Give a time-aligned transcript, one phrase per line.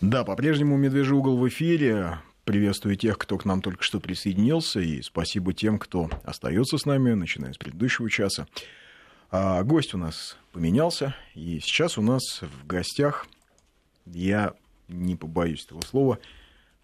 [0.00, 2.20] Да, по-прежнему «Медвежий угол» в эфире.
[2.44, 7.12] Приветствую тех, кто к нам только что присоединился, и спасибо тем, кто остается с нами,
[7.12, 8.48] начиная с предыдущего часа.
[9.30, 13.26] А гость у нас поменялся, и сейчас у нас в гостях,
[14.06, 14.54] я
[14.88, 16.18] не побоюсь этого слова,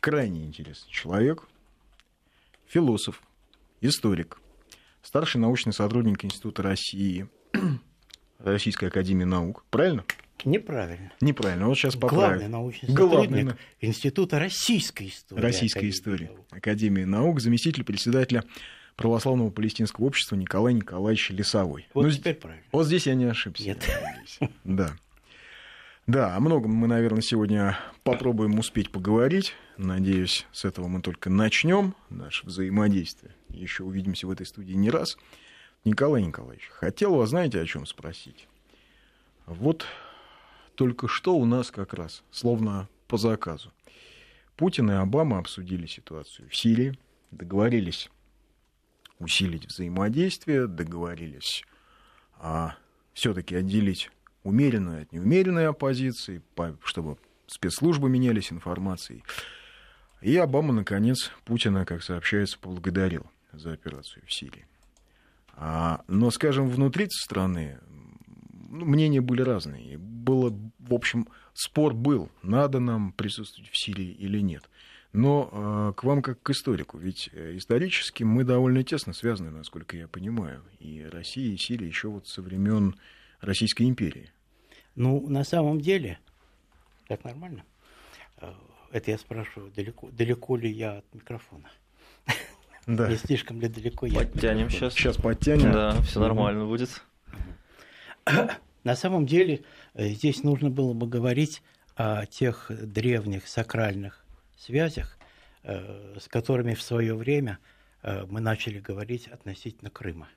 [0.00, 1.48] крайне интересный человек,
[2.66, 3.22] философ,
[3.80, 4.38] историк,
[5.00, 7.28] старший научный сотрудник Института России,
[8.38, 9.64] Российской Академии Наук.
[9.70, 10.04] Правильно?
[10.46, 11.12] Неправильно.
[11.20, 11.66] Неправильно.
[11.66, 12.38] Вот сейчас поправим.
[12.38, 13.54] Главный научный сотрудник Главный...
[13.80, 15.40] Института российской истории.
[15.42, 16.26] Российской Академии истории.
[16.26, 16.46] Наук.
[16.50, 18.44] Академии наук, заместитель председателя
[18.94, 21.88] Православного палестинского общества Николай Николаевич Лесовой.
[21.94, 22.64] Вот ну, теперь правильно.
[22.70, 23.64] Вот здесь я не ошибся.
[23.64, 23.84] Нет.
[24.64, 24.96] Да.
[26.06, 29.54] Да, о многом мы, наверное, сегодня попробуем успеть поговорить.
[29.76, 33.34] Надеюсь, с этого мы только начнем наше взаимодействие.
[33.48, 35.18] Еще увидимся в этой студии не раз.
[35.84, 38.46] Николай Николаевич, хотел вас, знаете, о чем спросить?
[39.46, 39.84] Вот
[40.76, 43.72] только что у нас как раз, словно по заказу,
[44.56, 46.98] Путин и Обама обсудили ситуацию в Сирии,
[47.30, 48.10] договорились
[49.18, 51.64] усилить взаимодействие, договорились
[52.38, 52.76] а,
[53.12, 54.10] все-таки отделить
[54.44, 56.42] умеренную от неумеренной оппозиции,
[56.84, 59.24] чтобы спецслужбы менялись информацией.
[60.20, 64.66] И Обама, наконец, Путина, как сообщается, поблагодарил за операцию в Сирии.
[65.54, 67.78] А, но, скажем, внутри страны
[68.68, 69.98] мнения были разные.
[69.98, 74.68] Было, в общем, спор был, надо нам присутствовать в Сирии или нет.
[75.12, 79.96] Но э, к вам как к историку, ведь э, исторически мы довольно тесно связаны, насколько
[79.96, 82.96] я понимаю, и Россия, и Сирия еще вот со времен
[83.40, 84.30] Российской империи.
[84.94, 86.18] Ну, на самом деле,
[87.08, 87.64] так нормально.
[88.38, 88.52] Э,
[88.92, 91.70] это я спрашиваю, далеко, далеко ли я от микрофона?
[92.86, 93.08] Да.
[93.08, 94.20] Не слишком ли далеко я?
[94.20, 94.94] Подтянем сейчас.
[94.94, 95.72] Сейчас подтянем.
[95.72, 97.02] Да, все нормально будет.
[98.84, 99.62] На самом деле
[99.94, 101.62] э, здесь нужно было бы говорить
[101.94, 104.24] о тех древних сакральных
[104.58, 105.18] связях,
[105.62, 107.58] э, с которыми в свое время
[108.28, 110.28] мы начали говорить относительно Крыма.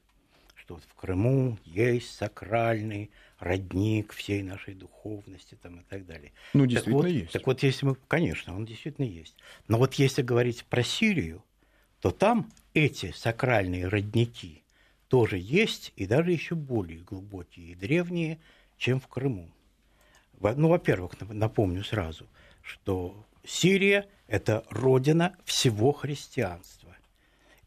[0.56, 6.32] Что вот в Крыму есть сакральный родник всей нашей духовности там, и так далее.
[6.54, 7.32] Ну, действительно так вот, есть.
[7.32, 9.36] Так вот, если мы, конечно, он действительно есть.
[9.68, 11.44] Но вот если говорить про Сирию,
[12.02, 14.64] то там эти сакральные родники
[15.10, 18.40] тоже есть, и даже еще более глубокие и древние,
[18.78, 19.52] чем в Крыму.
[20.40, 22.28] Ну, во-первых, напомню сразу,
[22.62, 26.96] что Сирия– это родина всего христианства.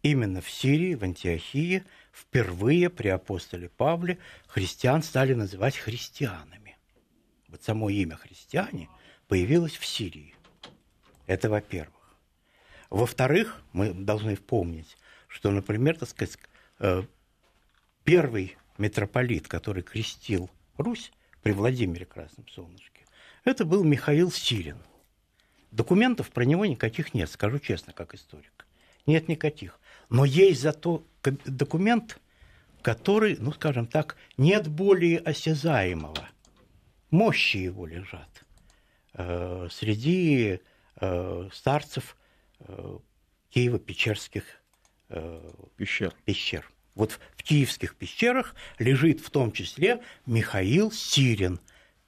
[0.03, 6.77] Именно в Сирии, в Антиохии– впервые при апостоле Павле христиан стали называть христианами.
[7.49, 8.89] Вот само имя христиане
[9.29, 10.35] появилось в Сирии.
[11.27, 12.17] Это во-первых.
[12.91, 16.39] Во-вторых, мы должны помнить, что, например, так сказать,
[16.79, 17.03] э,
[18.05, 23.05] первый митрополит, который крестил Русь при Владимире Красном Солнышке,
[23.45, 24.79] это был Михаил Сирин.
[25.71, 28.67] Документов про него никаких нет, скажу честно, как историк.
[29.07, 29.81] Нет никаких.
[30.11, 32.21] Но есть зато документ,
[32.83, 36.29] который, ну, скажем так, нет более осязаемого.
[37.11, 38.45] Мощи его лежат
[39.15, 40.61] э, среди
[41.01, 42.17] э, старцев
[42.61, 42.99] э,
[43.55, 44.45] Киево-Печерских
[45.09, 46.15] э, пещер.
[46.25, 46.71] пещер.
[46.95, 51.59] Вот в киевских пещерах лежит в том числе Михаил Сирин,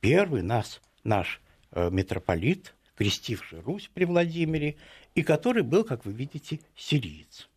[0.00, 1.40] первый нас, наш
[1.72, 4.76] э, митрополит, крестивший Русь при Владимире,
[5.14, 7.48] и который был, как вы видите, сириец.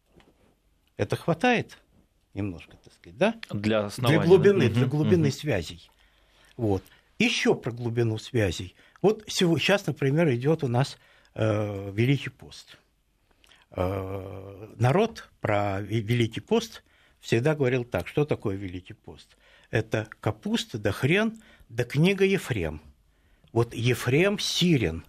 [0.96, 1.78] Это хватает
[2.34, 3.36] немножко, так сказать, да?
[3.50, 4.20] Для основания.
[4.20, 5.90] Для глубины, для глубины связей.
[6.56, 6.84] Вот.
[7.20, 8.76] Еще про глубину связей.
[9.02, 10.98] Вот сейчас, например, идет у нас
[11.34, 12.78] э, Великий пост.
[13.72, 16.84] Э, народ про Великий пост
[17.20, 19.38] всегда говорил так, что такое Великий пост?
[19.72, 22.82] Это капуста, да хрен, да книга Ефрем.
[23.52, 25.06] Вот Ефрем Сирин,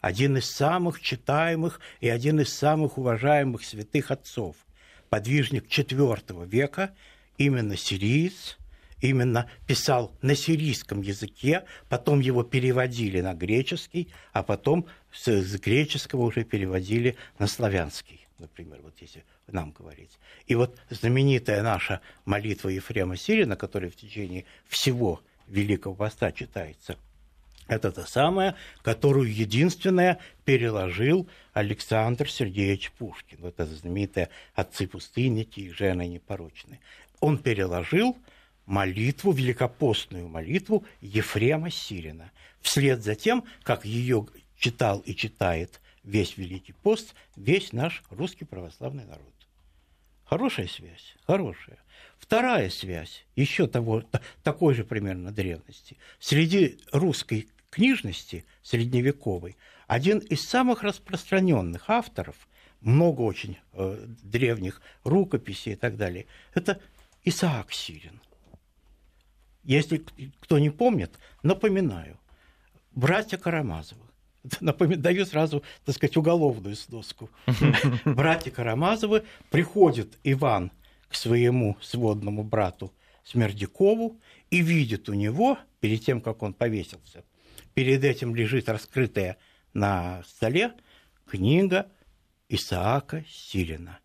[0.00, 4.56] один из самых читаемых и один из самых уважаемых святых отцов
[5.08, 6.94] подвижник IV века,
[7.38, 8.58] именно сириец,
[9.00, 16.44] именно писал на сирийском языке, потом его переводили на греческий, а потом с, греческого уже
[16.44, 20.18] переводили на славянский, например, вот если нам говорить.
[20.46, 26.96] И вот знаменитая наша молитва Ефрема Сирина, которая в течение всего Великого Поста читается
[27.68, 33.38] это та самая, которую единственное переложил Александр Сергеевич Пушкин.
[33.40, 36.80] Вот это знаменитое «Отцы пустынники и жены непорочные».
[37.20, 38.16] Он переложил
[38.66, 42.30] молитву, великопостную молитву Ефрема Сирина.
[42.60, 44.26] Вслед за тем, как ее
[44.58, 49.35] читал и читает весь Великий пост, весь наш русский православный народ.
[50.26, 51.78] Хорошая связь, хорошая.
[52.18, 54.02] Вторая связь, еще того,
[54.42, 55.98] такой же примерно древности.
[56.18, 59.56] Среди русской книжности средневековой
[59.86, 62.48] один из самых распространенных авторов,
[62.80, 66.80] много очень э, древних рукописей и так далее, это
[67.22, 68.20] Исаак Сирин.
[69.62, 70.04] Если
[70.40, 72.18] кто не помнит, напоминаю.
[72.92, 74.05] Братья Карамазовы.
[74.96, 77.30] Даю сразу, так сказать, уголовную сноску.
[78.04, 80.70] Братья Карамазовы приходит Иван
[81.08, 82.92] к своему сводному брату
[83.24, 84.20] Смердякову
[84.50, 87.24] и видит у него, перед тем, как он повесился,
[87.74, 89.36] перед этим лежит раскрытая
[89.72, 90.72] на столе
[91.26, 91.90] книга
[92.48, 93.98] Исаака Сирина.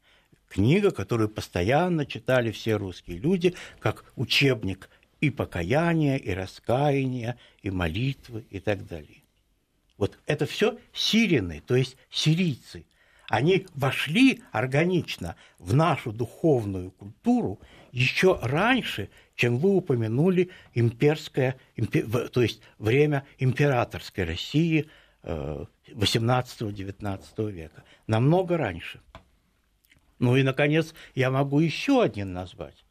[0.50, 4.90] Книга, которую постоянно читали все русские люди, как учебник
[5.22, 9.21] и покаяния, и раскаяния, и молитвы, и так далее.
[10.02, 12.88] Вот это все сирины, то есть сирийцы.
[13.30, 17.60] Они вошли органично в нашу духовную культуру
[17.92, 21.56] еще раньше, чем вы упомянули имперское,
[22.34, 24.90] то есть время императорской России
[25.24, 27.84] 18-19 э, века.
[28.08, 29.02] Намного раньше.
[30.18, 32.86] Ну и, наконец, я могу еще один назвать.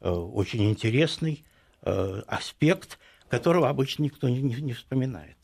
[0.00, 1.44] Э, очень интересный
[1.82, 5.37] Э, аспект, которого обычно никто не, вспоминает.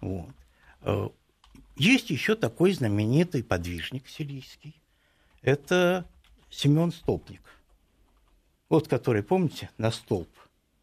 [0.00, 0.34] Вот.
[0.82, 1.08] Э,
[1.76, 4.74] есть еще такой знаменитый подвижник сирийский.
[5.42, 6.06] Это
[6.50, 7.42] Семен Столпник.
[8.68, 10.28] Вот который, помните, на столб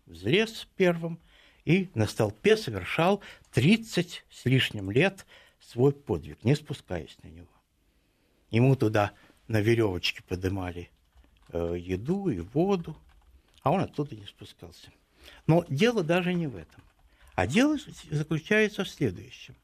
[0.05, 1.19] взлез первым
[1.65, 3.21] и на столпе совершал
[3.51, 5.25] 30 с лишним лет
[5.59, 7.47] свой подвиг, не спускаясь на него.
[8.51, 9.13] Ему туда
[9.47, 10.89] на веревочке подымали
[11.49, 12.97] э, еду и воду,
[13.63, 14.91] а он оттуда не спускался.
[15.45, 16.81] Но дело даже не в этом.
[17.37, 17.77] А дело
[18.09, 19.55] заключается в следующем.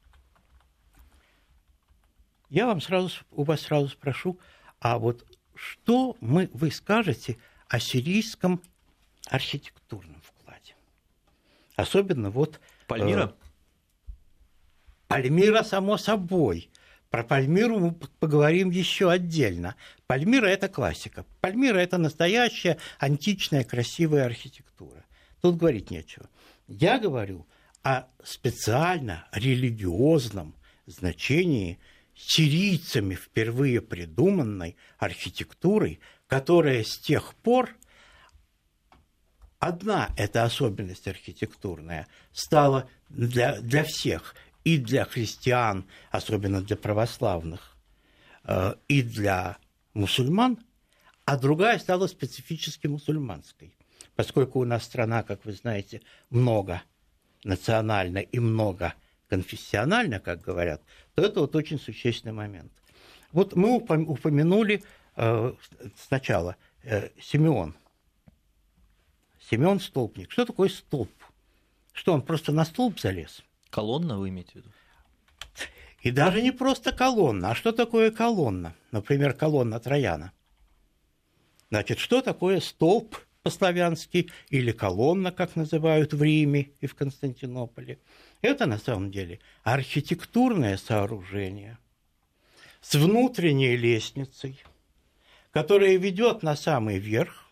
[2.48, 4.38] Я вам сразу, у вас сразу спрошу,
[4.78, 5.26] а вот
[5.56, 7.36] что мы, вы скажете
[7.66, 8.62] о сирийском
[9.26, 10.76] архитектурном вкладе?
[11.74, 12.60] Особенно вот...
[12.86, 13.34] Пальмира?
[13.34, 14.12] Э,
[15.08, 16.70] Пальмира, само собой.
[17.10, 19.74] Про Пальмиру мы поговорим еще отдельно.
[20.06, 21.26] Пальмира– это классика.
[21.40, 25.04] Пальмира– это настоящая античная красивая архитектура.
[25.40, 26.30] Тут говорить нечего.
[26.68, 27.48] Я говорю
[27.84, 31.78] о специально религиозном значении
[32.16, 37.76] сирийцами впервые придуманной архитектурой, которая с тех пор
[39.58, 44.34] одна эта особенность архитектурная стала для, для всех
[44.64, 47.76] и для христиан, особенно для православных,
[48.44, 49.58] э, и для
[49.92, 50.58] мусульман,
[51.26, 53.74] а другая стала специфически мусульманской.
[54.16, 56.00] Поскольку у нас страна, как вы знаете,
[56.30, 56.82] много
[57.44, 58.94] национально и много
[59.28, 60.82] конфессионально, как говорят,
[61.14, 62.72] то это вот очень существенный момент.
[63.32, 64.82] Вот мы упомянули
[65.16, 65.52] э,
[65.96, 67.74] сначала э, Симеон.
[69.50, 70.30] Симеон Столпник.
[70.30, 71.10] Что такое столб?
[71.92, 73.42] Что, он просто на столб залез?
[73.70, 74.68] Колонна вы имеете в виду?
[76.00, 77.50] И даже не просто колонна.
[77.50, 78.74] А что такое колонна?
[78.92, 80.32] Например, колонна Трояна.
[81.70, 87.98] Значит, что такое столб по-славянски или колонна, как называют в Риме и в Константинополе?
[88.40, 91.78] Это на самом деле архитектурное сооружение
[92.80, 94.64] с внутренней лестницей,
[95.50, 97.50] которая ведет на самый верх,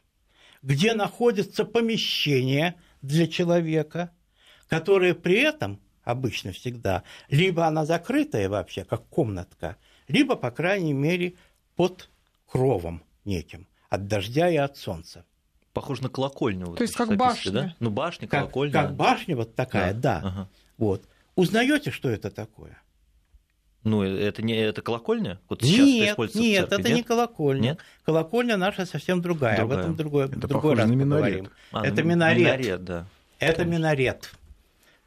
[0.63, 4.13] где находится помещение для человека,
[4.69, 9.77] которое при этом обычно всегда, либо она закрытая вообще, как комнатка,
[10.09, 11.35] либо, по крайней мере,
[11.77, 12.09] под
[12.47, 15.27] кровом неким, от дождя и от солнца.
[15.73, 16.75] Похоже на колокольню.
[16.75, 17.53] То есть как башня.
[17.53, 17.77] Да?
[17.81, 18.73] Ну, башня, как, колокольня.
[18.73, 20.21] Как башня вот такая, да.
[20.21, 20.29] да.
[20.29, 20.49] Ага.
[20.79, 21.05] Вот.
[21.35, 22.79] Узнаете, что это такое?
[23.85, 25.41] Ну, это не это колокольня?
[25.49, 26.97] Вот нет, нет, это нет?
[26.97, 27.63] не колокольня.
[27.71, 27.79] Нет?
[28.05, 29.57] Колокольня наша совсем другая.
[29.57, 29.79] другая.
[29.79, 31.51] Об этом другой, это другой раз на минарет.
[31.73, 32.39] А, это минарет.
[32.39, 33.07] минарет да.
[33.39, 33.79] Это Конечно.
[33.79, 34.31] минарет.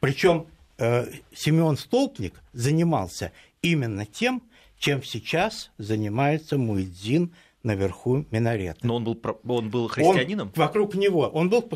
[0.00, 0.46] Причем
[0.78, 3.32] Э, Семен Столпник занимался
[3.62, 4.42] именно тем,
[4.78, 7.32] чем сейчас занимается Муэдзин
[7.66, 8.78] наверху минарета.
[8.82, 10.48] Но он был, он был христианином?
[10.48, 11.28] Он, вокруг него.
[11.28, 11.68] Он был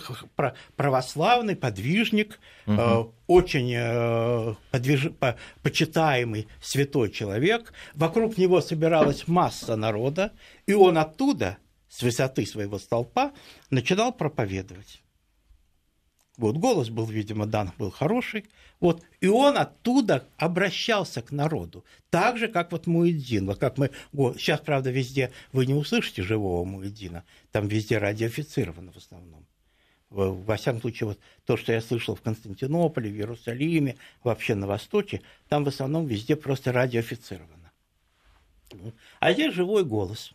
[0.76, 2.80] православный подвижник, угу.
[2.80, 7.75] э, очень э, подвиж, по, почитаемый святой человек.
[7.94, 10.32] Вокруг него собиралась масса народа,
[10.66, 13.32] и он оттуда, с высоты своего столпа,
[13.68, 15.02] начинал проповедовать.
[16.40, 18.47] Вот голос был, видимо, дан был хороший.
[18.80, 21.85] Вот, и он оттуда обращался к народу.
[22.09, 23.47] Так же, как вот Муэдзин.
[23.47, 23.90] Вот как мы,
[24.38, 27.25] сейчас, правда, везде вы не услышите живого Муэдзина.
[27.52, 29.44] Там везде радиофицировано в основном.
[30.09, 35.20] Во всяком случае, вот то, что я слышал в Константинополе, в Иерусалиме, вообще на Востоке,
[35.49, 37.70] там в основном везде просто радиофицировано.
[39.20, 40.32] А здесь живой голос.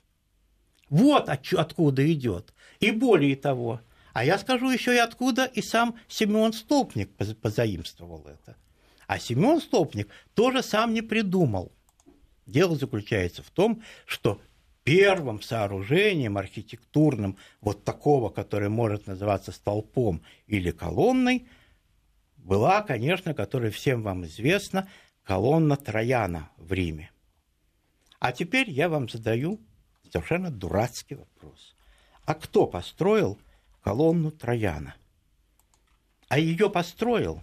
[0.90, 2.54] Вот откуда идет.
[2.80, 3.82] И более того,
[4.16, 8.56] А я скажу еще и откуда и сам Семен Столпник позаимствовал это.
[9.08, 11.74] А Семен Столпник тоже сам не придумал.
[12.46, 14.42] Дело заключается в том, что
[14.86, 21.50] первым сооружением архитектурным вот такого, который может называться столпом или колонной,
[22.38, 24.88] была, конечно, которая всем вам известна,
[25.26, 27.12] колонна Трояна в Риме.
[28.20, 29.60] А теперь я вам задаю
[30.10, 31.76] совершенно дурацкий вопрос.
[32.24, 33.38] А кто построил
[33.86, 34.96] колонну Трояна?
[36.28, 37.40] А ее построил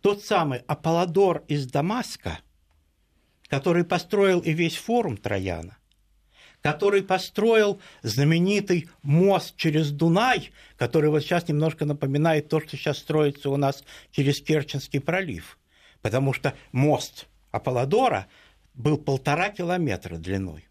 [0.00, 2.38] тот самый Аполлодор из Дамаска,
[3.48, 5.76] который построил и весь форум Трояна,
[6.60, 13.50] который построил знаменитый мост через Дунай, который вот сейчас немножко напоминает то, что сейчас строится
[13.50, 15.58] у нас через Керченский пролив.
[16.00, 18.28] Потому что мост Аполлодора
[18.74, 20.68] был полтора километра длиной.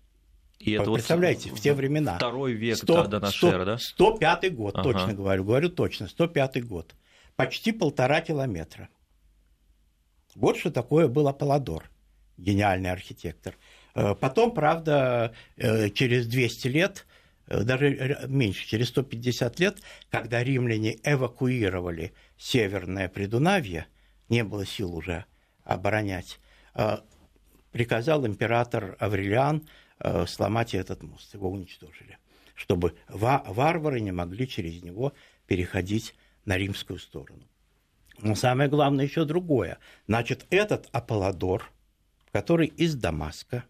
[0.63, 2.15] И это Представляете, вот в те времена.
[2.15, 3.77] Второй век 100, до нашей 100, эры, да?
[3.77, 4.84] 105 год, ага.
[4.84, 6.96] точно говорю, говорю точно, 105 год.
[7.36, 8.89] Почти полтора километра.
[10.36, 11.89] Вот что такое был Аполлодор,
[12.38, 13.56] гениальный архитектор.
[13.96, 17.06] Э, потом, правда, э, через 200 лет,
[17.48, 23.88] э, даже меньше, через 150 лет, когда римляне эвакуировали Северное Придунавье,
[24.30, 25.25] не было сил уже
[25.63, 26.39] оборонять,
[27.72, 29.68] приказал император Аврелиан
[30.27, 32.17] сломать этот мост, его уничтожили,
[32.55, 35.13] чтобы варвары не могли через него
[35.48, 36.15] переходить
[36.46, 37.43] на римскую сторону.
[38.20, 39.77] Но самое главное еще другое.
[40.08, 41.72] Значит, этот Аполлодор,
[42.31, 43.63] который из Дамаска,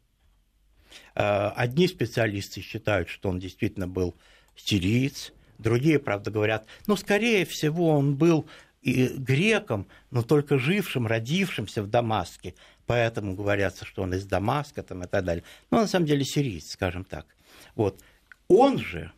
[1.16, 4.16] Э, одни специалисты считают, что он действительно был
[4.56, 8.46] сириец, другие, правда, говорят, ну, скорее всего, он был
[8.82, 15.04] и греком, но только жившим, родившимся в Дамаске, поэтому говорятся, что он из Дамаска там,
[15.04, 15.44] и так далее.
[15.70, 17.28] Но на самом деле сириец, скажем так.
[17.76, 18.02] Вот.
[18.48, 19.12] Он же,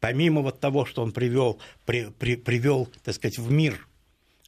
[0.00, 3.88] помимо вот того, что он привел, при, при, привел, так сказать, в мир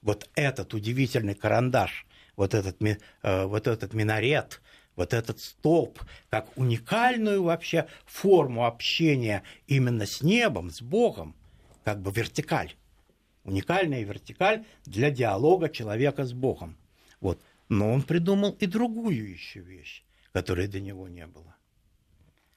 [0.03, 2.07] вот этот удивительный карандаш,
[2.37, 4.61] вот этот, э, вот этот минарет,
[4.95, 11.35] вот этот столб как уникальную вообще форму общения именно с небом, с Богом,
[11.85, 12.75] как бы вертикаль.
[13.45, 16.76] Уникальная вертикаль для диалога человека с Богом.
[17.21, 17.40] Вот.
[17.68, 21.57] Но он придумал и другую еще вещь, которой до него не было.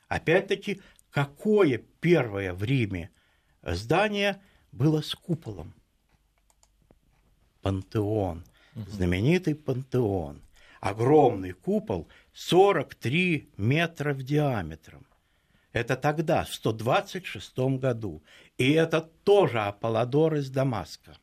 [0.07, 3.09] Опять-таки, какое первое в Риме
[3.61, 5.73] здание было с куполом?
[7.61, 8.43] Пантеон,
[8.75, 10.41] знаменитый пантеон–
[10.81, 15.05] огромный купол 43 метра в диаметром.
[15.71, 18.21] Это тогда, в 126 году.
[18.61, 21.17] И это тоже Аполлодор из Дамаска.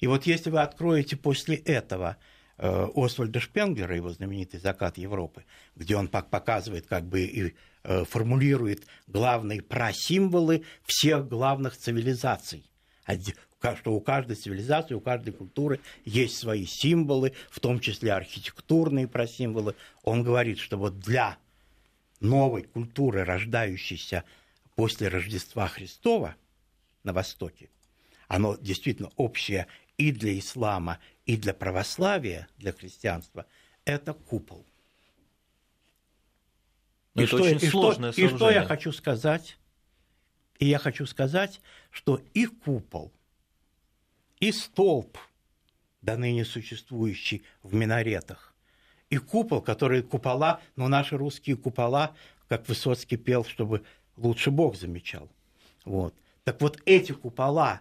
[0.00, 2.18] И вот если вы откроете после этого
[2.58, 8.86] э, Освальда Шпенглера, его знаменитый «Закат Европы», где он показывает как бы и э, формулирует
[9.06, 12.70] главные просимволы всех главных цивилизаций,
[13.76, 19.74] что у каждой цивилизации, у каждой культуры есть свои символы, в том числе архитектурные просимволы.
[20.02, 21.38] Он говорит, что вот для
[22.20, 24.24] новой культуры, рождающейся
[24.76, 26.36] после Рождества Христова
[27.02, 27.70] на Востоке,
[28.28, 29.66] оно действительно общее
[29.96, 33.46] и для ислама, и для православия, для христианства,
[33.84, 34.64] это купол.
[37.14, 39.58] Но и, это что, очень и, сложное что, и что я хочу сказать?
[40.58, 43.12] И я хочу сказать, что и купол,
[44.38, 45.18] и столб,
[46.02, 48.54] до ныне существующий в минаретах,
[49.08, 52.14] и купол, который купола, но наши русские купола,
[52.48, 53.84] как Высоцкий пел, чтобы
[54.16, 55.28] лучше Бог замечал.
[55.84, 56.14] Вот.
[56.44, 57.80] Так вот эти купола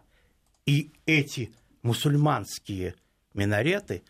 [0.66, 2.96] и эти мусульманские
[3.34, 4.04] минареты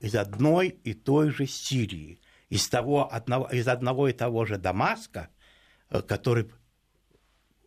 [0.00, 5.28] из одной и той же Сирии, из, того, одного, из одного и того же Дамаска,
[5.90, 6.50] э, который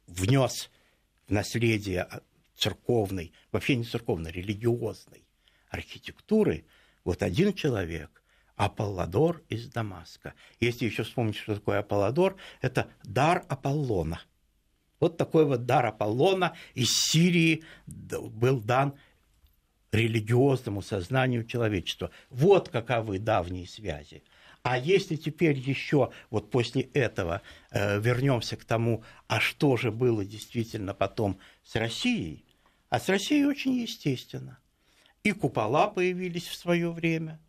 [0.07, 0.69] внес
[1.27, 2.07] в наследие
[2.55, 5.23] церковной, вообще не церковной, религиозной
[5.69, 6.65] архитектуры,
[7.03, 8.20] вот один человек,
[8.55, 10.33] Аполлодор из Дамаска.
[10.59, 14.21] Если еще вспомнить, что такое Аполлодор, это дар Аполлона.
[14.99, 18.93] Вот такой вот дар Аполлона из Сирии был дан
[19.91, 22.11] религиозному сознанию человечества.
[22.29, 24.23] Вот каковы давние связи.
[24.63, 27.41] А если теперь еще вот после этого
[27.71, 32.45] э, вернемся к тому, а что же было действительно потом с Россией,
[32.89, 34.59] а с Россией очень естественно.
[35.23, 37.39] И купола появились в свое время,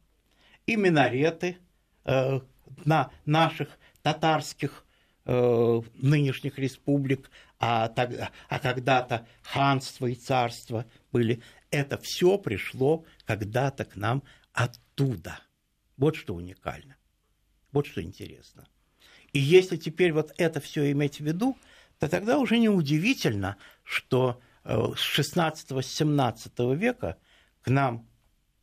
[0.67, 1.59] и минареты
[2.05, 2.41] э,
[2.85, 4.85] на наших татарских
[5.25, 11.43] э, нынешних республик, а, тогда, а когда-то ханство и царство были.
[11.71, 15.39] Это все пришло когда-то к нам оттуда.
[15.97, 16.97] Вот что уникально.
[17.71, 18.67] Вот что интересно.
[19.33, 21.57] И если теперь вот это все иметь в виду,
[21.99, 27.17] то тогда уже неудивительно, что с 16-17 века
[27.63, 28.07] к нам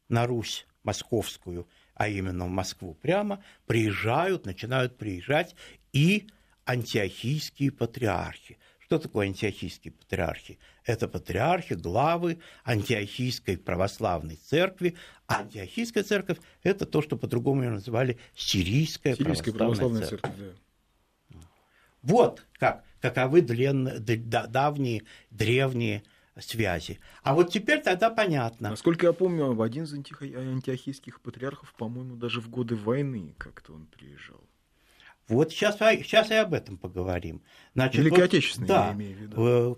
[0.09, 1.67] на Русь московскую,
[1.99, 5.53] а именно в Москву прямо, приезжают, начинают приезжать
[5.91, 6.29] и
[6.65, 8.57] антиохийские патриархи.
[8.79, 10.59] Что такое антиохийские патриархи?
[10.85, 14.95] Это патриархи, главы антиохийской православной церкви.
[15.27, 20.31] А антиохийская церковь– это то, что по-другому ее называли сирийская, сирийская православная, православная церковь.
[20.37, 20.55] церковь
[21.29, 21.37] да.
[22.01, 26.03] Вот как, каковы длен, давние, древние
[26.41, 26.99] связи.
[27.23, 28.69] А вот теперь тогда понятно.
[28.69, 33.85] Насколько я помню, в один из антиохийских патриархов, по-моему, даже в годы войны как-то он
[33.87, 34.41] приезжал.
[35.27, 37.41] Вот сейчас, сейчас и об этом поговорим.
[37.75, 39.47] Значит, Великой вот, Отечественной, да, я имею в виду.
[39.47, 39.75] Э,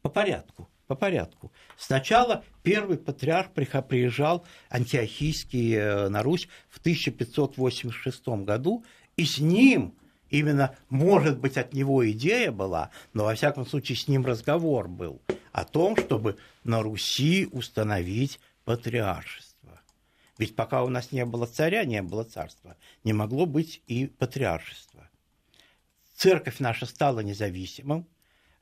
[0.00, 1.52] по порядку, по порядку.
[1.76, 8.84] Сначала первый патриарх приезжал антиохийский э, на Русь в 1586 году,
[9.16, 9.94] и с ним
[10.30, 15.20] именно, может быть, от него идея была, но во всяком случае с ним разговор был
[15.52, 19.80] о том, чтобы на Руси установить патриаршество.
[20.38, 25.08] Ведь пока у нас не было царя, не было царства, не могло быть и патриаршества.
[26.14, 28.06] Церковь наша стала независимым,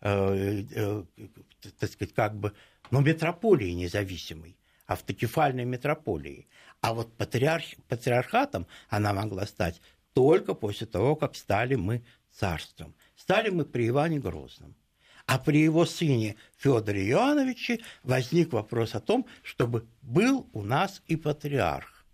[0.00, 1.04] э, э,
[1.78, 2.52] так сказать, как бы,
[2.90, 4.56] но метрополией независимой,
[4.86, 6.48] автокефальной метрополией.
[6.80, 9.80] А вот патриарх, патриархатом она могла стать
[10.14, 12.02] только после того, как стали мы
[12.32, 12.94] царством.
[13.16, 14.74] Стали мы при Иване Грозном.
[15.26, 21.16] А при его сыне Федоре Иоанновиче возник вопрос о том, чтобы был у нас и
[21.16, 22.04] патриарх.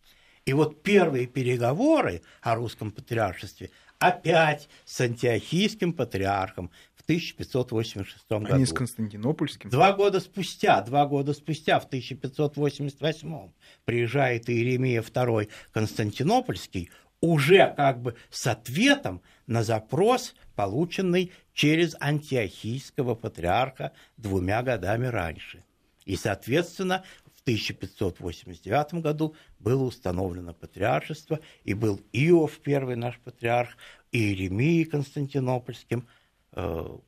[0.45, 8.55] И вот первые переговоры о русском патриаршестве опять с антиохийским патриархом в 1586 году.
[8.55, 9.71] Они с Константинопольским?
[9.71, 13.51] Два года спустя, два года спустя, в 1588
[13.85, 23.93] приезжает Иеремия II Константинопольский, уже как бы с ответом на запрос, полученный через антиохийского патриарха
[24.17, 25.65] двумя годами раньше.
[26.05, 27.05] И, соответственно,
[27.37, 33.77] в 1589 году было установлено патриаршество, и был Иов, первый наш патриарх,
[34.13, 36.07] и Иеремии Константинопольским
[36.53, 36.99] э,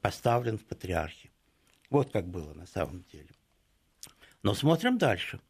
[0.00, 1.30] поставлен в патриархи.
[1.88, 3.30] Вот как было на самом деле.
[4.42, 5.40] Но смотрим дальше–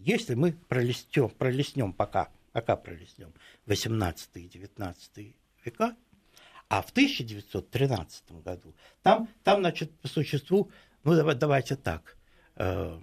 [0.00, 3.32] если мы пролистем, пролистнем пока, пока пролистнем
[3.66, 5.34] 18 и 19
[5.64, 5.96] века,
[6.68, 10.70] а в 1913 году, там, там значит, по существу,
[11.04, 12.16] ну, давайте так,
[12.56, 12.98] э,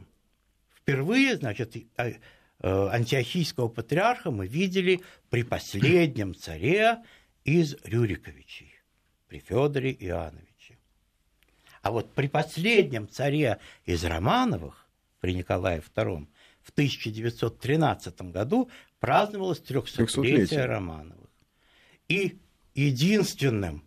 [0.76, 2.18] впервые, значит, э, э,
[2.62, 7.04] антиохийского патриарха мы видели при последнем царе
[7.44, 8.74] из Рюриковичей,
[9.28, 10.80] при Федоре Иоанновиче.
[11.82, 14.88] А вот при последнем царе из Романовых,
[15.20, 16.28] при Николае II,
[16.68, 21.30] в 1913 году праздновалось 300-летие Романовых.
[22.10, 22.40] И
[22.76, 23.86] единственным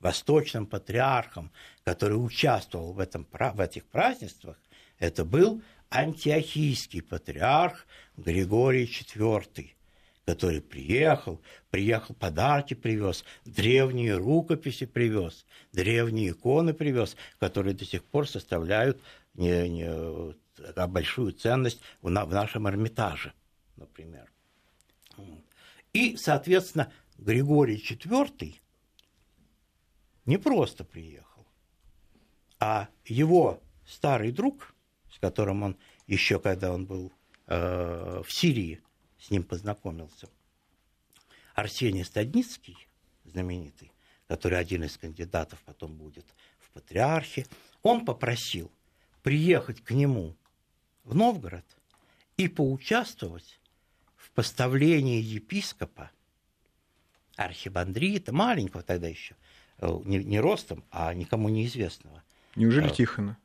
[0.00, 1.50] восточным патриархом,
[1.82, 4.58] который участвовал в, этом, в этих празднествах,
[4.98, 7.86] это был антиохийский патриарх
[8.18, 9.70] Григорий IV,
[10.26, 11.40] который приехал,
[11.70, 19.00] приехал, подарки привез, древние рукописи привез, древние иконы привез, которые до сих пор составляют
[19.34, 20.34] не, не,
[20.88, 23.32] большую ценность в нашем Эрмитаже,
[23.76, 24.30] например.
[25.92, 28.54] И, соответственно, Григорий IV
[30.26, 31.46] не просто приехал,
[32.58, 34.74] а его старый друг,
[35.12, 37.12] с которым он еще когда он был
[37.46, 38.80] э, в Сирии,
[39.18, 40.28] с ним познакомился,
[41.54, 42.76] Арсений Стадницкий,
[43.24, 43.92] знаменитый,
[44.26, 46.26] который один из кандидатов потом будет
[46.58, 47.46] в патриархе,
[47.82, 48.70] он попросил
[49.22, 50.36] приехать к нему
[51.04, 51.64] в Новгород
[52.36, 53.60] и поучаствовать
[54.16, 56.10] в поставлении епископа,
[57.36, 59.36] архибандрита, маленького тогда еще,
[59.78, 62.22] э, не, не ростом, а никому неизвестного.
[62.56, 63.38] Неужели э, Тихона?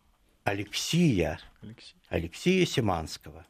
[0.43, 1.95] Алексия, Алексей.
[2.10, 3.45] Алексея Симанского.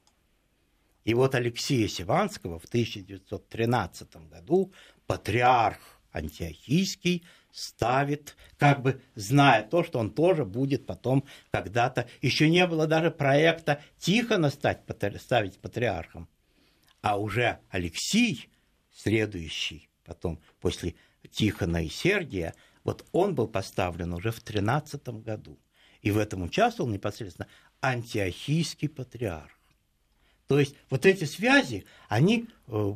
[1.06, 4.74] И вот Алексея Симанского в 1913 году
[5.08, 5.80] патриарх
[6.12, 12.08] антиохийский ставит, как бы зная то, что он тоже будет потом когда-то...
[12.22, 14.82] Еще не было даже проекта Тихона стать,
[15.20, 16.30] ставить патриархом.
[17.02, 18.50] А уже Алексей,
[18.94, 20.96] следующий потом после
[21.32, 25.60] Тихона и Сергия, вот он был поставлен уже в 13 году.
[26.02, 27.48] И в этом участвовал непосредственно
[27.82, 29.52] антиохийский патриарх.
[30.48, 32.96] То есть вот эти связи, они, э,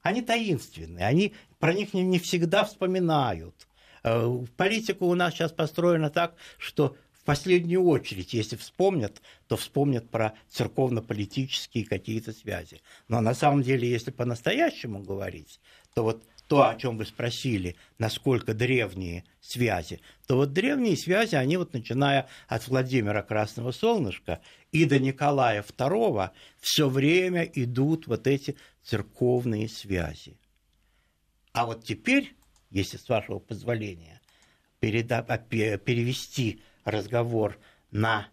[0.00, 3.68] они таинственные, они, про них не, не всегда вспоминают.
[4.02, 10.10] Э, политика у нас сейчас построена так, что в последнюю очередь, если вспомнят, то вспомнят
[10.10, 12.82] про церковно-политические какие-то связи.
[13.06, 15.60] Но на самом деле, если по-настоящему говорить,
[15.94, 21.56] то вот то, о чем вы спросили, насколько древние связи, то вот древние связи, они
[21.56, 28.56] вот начиная от Владимира Красного Солнышка и до Николая II, все время идут вот эти
[28.82, 30.36] церковные связи.
[31.52, 32.34] А вот теперь,
[32.72, 34.20] если с вашего позволения,
[34.80, 37.56] переда- перевести разговор
[37.90, 38.28] на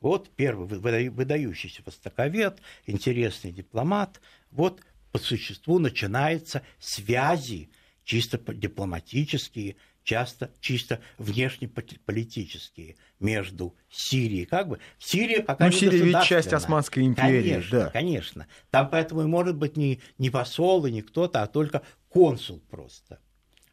[0.00, 0.66] Вот первый
[1.10, 4.20] выдающийся востоковед, интересный дипломат.
[4.50, 4.80] Вот
[5.12, 7.70] по существу начинаются связи
[8.04, 16.22] чисто дипломатические, часто чисто внешнеполитические между Сирией, как бы Сирия пока ну, не Сирия ведь
[16.22, 17.90] часть Османской империи, конечно, да.
[17.90, 18.46] конечно.
[18.70, 23.20] Там поэтому и может быть не, не посол и не кто-то, а только консул просто.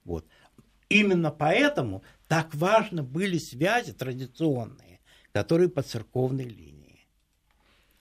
[0.03, 0.25] Вот.
[0.89, 4.87] Именно поэтому так важно были связи традиционные
[5.37, 7.07] которые по церковной линии.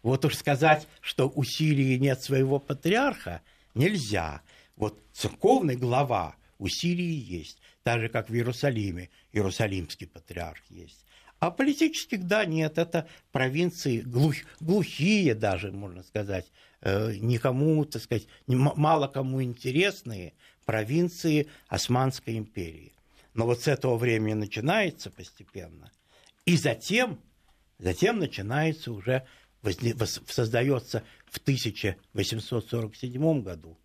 [0.03, 3.43] Вот уж сказать, что у Сирии нет своего патриарха,
[3.75, 4.41] нельзя.
[4.75, 11.05] Вот церковный глава у Сирии есть, так же, как в Иерусалиме Иерусалимский патриарх есть.
[11.39, 18.27] А политических, да, нет, это провинции глух, глухие даже, можно сказать, э, никому, так сказать,
[18.47, 20.33] мало кому интересные
[20.65, 22.93] провинции Османской империи.
[23.35, 25.93] Но вот с этого времени начинается постепенно.
[26.47, 27.21] И затем
[27.79, 29.27] Затем начинается уже,
[30.29, 33.79] создается в 1847 году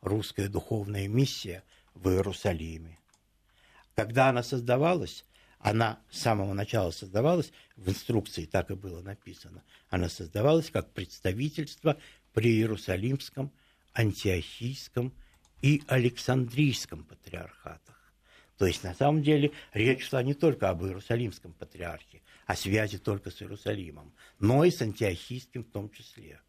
[0.00, 1.62] русская духовная миссия
[1.94, 2.98] в Иерусалиме.
[3.94, 5.24] Когда она создавалась,
[5.58, 11.98] она с самого начала создавалась, в инструкции так и было написано, она создавалась как представительство
[12.32, 13.52] при Иерусалимском,
[13.92, 15.12] Антиохийском
[15.60, 18.00] и Александрийском патриархатах.
[18.56, 23.30] То есть, на самом деле, речь шла не только об Иерусалимском патриархе, о связи только
[23.30, 26.40] с Иерусалимом, но и с антиохийским в том числе.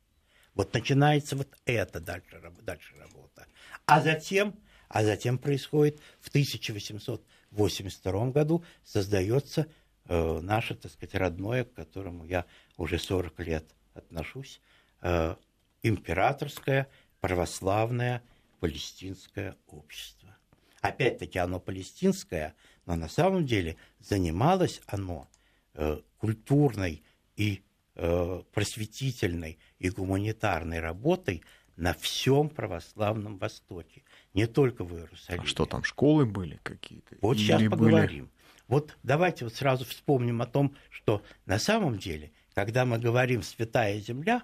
[0.54, 3.48] Вот начинается вот это дальше, дальше работа.
[3.86, 4.60] А затем,
[4.94, 9.68] а затем происходит в 1882 году создается
[10.06, 12.46] э, наше, так сказать, родное, к которому я
[12.78, 14.62] уже 40 лет отношусь,
[15.02, 15.36] э,
[15.84, 16.88] императорское
[17.20, 18.24] православное
[18.60, 20.36] палестинское общество.
[20.82, 25.28] Опять-таки оно палестинское, но на самом деле занималось оно
[25.74, 27.02] Э, культурной
[27.38, 27.64] и
[27.96, 31.44] э, просветительной и гуманитарной работой
[31.78, 35.44] на всем православном Востоке, не только в Иерусалиме.
[35.44, 37.16] А что там, школы были какие-то?
[37.22, 38.26] Вот Или сейчас поговорим.
[38.26, 38.32] Были...
[38.68, 44.00] Вот давайте вот сразу вспомним о том, что на самом деле, когда мы говорим «святая
[44.00, 44.44] земля»,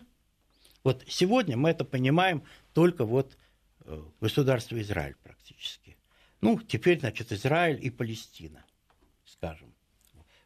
[0.84, 3.38] вот сегодня мы это понимаем только вот
[3.86, 5.98] э, государство Израиль практически.
[6.42, 8.64] Ну, теперь, значит, Израиль и Палестина,
[9.26, 9.74] скажем,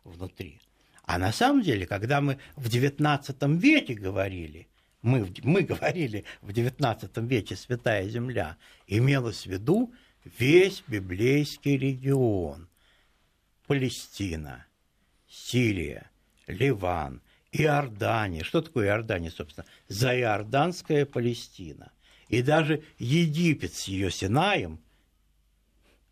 [0.04, 0.62] внутри.
[1.04, 4.68] А на самом деле, когда мы в XIX веке говорили,
[5.02, 12.70] мы, мы говорили в XIX веке «Святая Земля», имелось в виду весь библейский регион.
[13.68, 14.66] Палестина,
[15.28, 16.12] Сирия,
[16.48, 18.44] Ливан, Иордания.
[18.44, 19.66] Что такое Иордания, собственно?
[19.88, 21.92] Заиорданская Палестина.
[22.28, 24.80] И даже Египет с ее Синаем,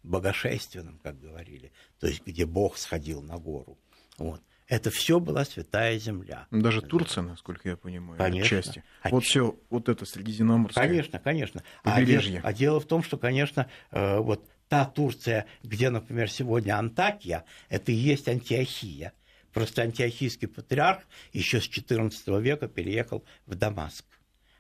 [0.04, 3.78] богошественным, как говорили, то есть где Бог сходил на гору.
[4.18, 4.42] Вот.
[4.70, 6.46] Это все была святая земля.
[6.52, 8.60] Ну, даже Турция, насколько я понимаю, конечно.
[8.60, 8.84] отчасти.
[9.06, 10.88] Вот все, вот это Средиземноморское.
[10.88, 11.64] Конечно, конечно.
[11.84, 16.78] А, дело, а дело в том, что, конечно, э, вот та Турция, где, например, сегодня
[16.78, 19.14] Антакия, это и есть Антиохия.
[19.52, 21.02] Просто антиохийский патриарх
[21.34, 24.06] еще с XIV века переехал в Дамаск.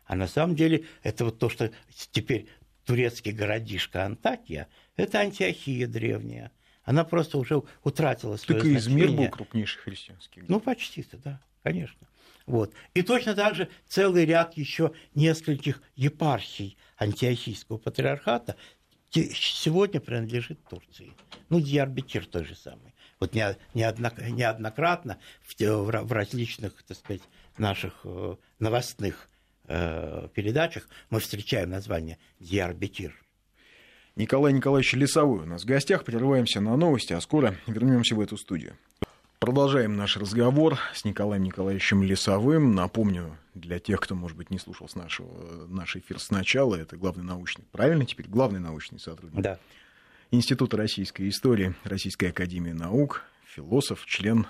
[0.05, 1.71] А на самом деле это вот то, что
[2.11, 2.47] теперь
[2.85, 6.51] турецкий городишко Антакия, это Антиохия древняя.
[6.89, 10.43] Она просто уже утратила свое Так и Измир был крупнейший христианский.
[10.47, 12.07] Ну, почти-то, да, конечно.
[12.47, 12.73] Вот.
[12.95, 18.55] И точно так же целый ряд еще нескольких епархий антиохийского патриархата
[19.11, 21.13] сегодня принадлежит Турции.
[21.49, 22.95] Ну, Диарбекир той же самый.
[23.19, 27.21] Вот неоднократно в различных, так сказать,
[27.59, 29.29] наших э, новостных
[29.67, 33.13] э, передачах мы встречаем название Диарбекир.
[34.19, 36.03] Николай Николаевич Лесовой у нас в гостях.
[36.03, 38.75] Прерываемся на новости, а скоро вернемся в эту студию.
[39.39, 42.75] Продолжаем наш разговор с Николаем Николаевичем Лесовым.
[42.75, 47.23] Напомню, для тех, кто, может быть, не слушал с нашего, наш эфир сначала, это главный
[47.23, 49.57] научный, правильно теперь, главный научный сотрудник да.
[50.31, 54.47] Института российской истории, Российской академии наук, философ, член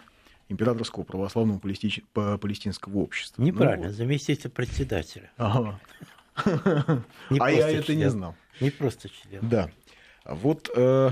[0.48, 3.44] Императорского православного палестинского общества.
[3.44, 3.98] Неправильно, ну, вот.
[3.98, 5.32] заместитель председателя.
[5.38, 5.80] Ага.
[7.40, 8.36] А я это не знал.
[8.60, 9.48] Не просто член.
[9.48, 9.72] Да.
[10.26, 11.12] Вот э,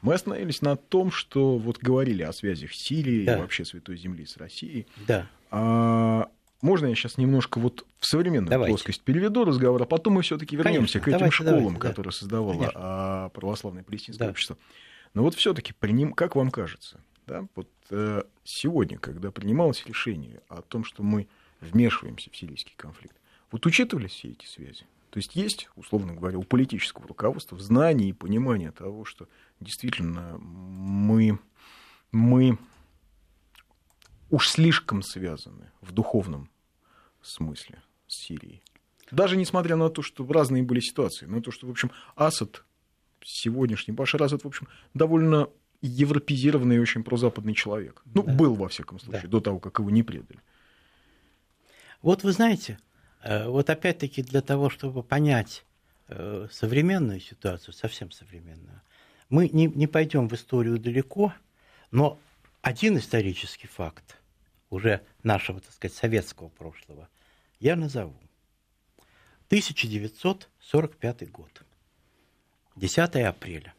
[0.00, 3.36] мы остановились на том, что вот говорили о связях Сирии да.
[3.36, 4.86] и вообще Святой Земли с Россией.
[5.06, 5.26] Да.
[5.50, 6.28] А,
[6.60, 8.72] можно я сейчас немножко вот в современную давайте.
[8.72, 11.88] плоскость переведу разговор, а потом мы все-таки вернемся к этим давайте, школам, давайте, да.
[11.88, 12.72] которые создавало Конечно.
[12.74, 14.30] А, православное палестинское да.
[14.30, 14.56] общество.
[15.14, 20.62] Но вот все-таки приним, как вам кажется, да, вот э, сегодня, когда принималось решение о
[20.62, 21.28] том, что мы
[21.60, 23.16] вмешиваемся в сирийский конфликт,
[23.50, 24.84] вот учитывались все эти связи?
[25.10, 29.28] То есть есть, условно говоря, у политического руководства знание и понимание того, что
[29.60, 31.38] действительно мы,
[32.12, 32.58] мы
[34.30, 36.50] уж слишком связаны в духовном
[37.22, 38.62] смысле с Сирией.
[39.10, 42.64] Даже несмотря на то, что разные были ситуации, на то, что, в общем, Асад
[43.24, 45.48] сегодняшний, Башар Асад, в общем, довольно
[45.80, 48.02] европезированный и очень прозападный человек.
[48.04, 48.32] Ну, да.
[48.32, 49.28] был, во всяком случае, да.
[49.28, 50.40] до того, как его не предали.
[52.02, 52.78] Вот вы знаете,
[53.46, 55.64] вот опять-таки для того, чтобы понять
[56.08, 58.80] э, современную ситуацию, совсем современную,
[59.28, 61.34] мы не, не пойдем в историю далеко,
[61.90, 62.18] но
[62.62, 64.16] один исторический факт
[64.70, 67.08] уже нашего, так сказать, советского прошлого
[67.60, 68.16] я назову.
[69.48, 71.62] 1945 год,
[72.76, 73.74] 10 апреля.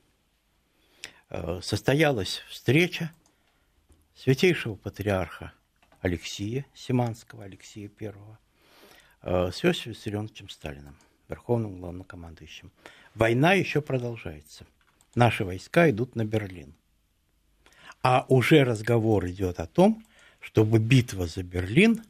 [1.29, 3.11] Э, состоялась встреча
[4.15, 5.53] святейшего патриарха
[6.01, 8.37] Алексея Симанского, Алексея э,
[9.21, 10.95] с Иосифом Виссарионовичем Сталиным,
[11.27, 12.71] верховным главнокомандующим.
[13.15, 14.65] Война еще продолжается–
[15.15, 16.73] наши войска идут на Берлин.
[18.01, 20.03] А уже разговор идет о том,
[20.39, 22.03] чтобы битва за Берлин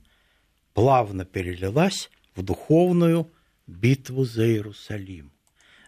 [0.74, 3.32] плавно перелилась в духовную
[3.66, 5.32] битву за Иерусалим,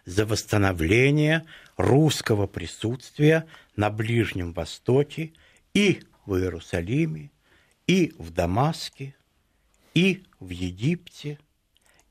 [0.04, 1.44] за восстановление
[1.76, 5.32] русского присутствия на Ближнем Востоке
[5.72, 7.30] и в Иерусалиме,
[7.86, 9.14] и в Дамаске,
[9.94, 11.38] и в Египте.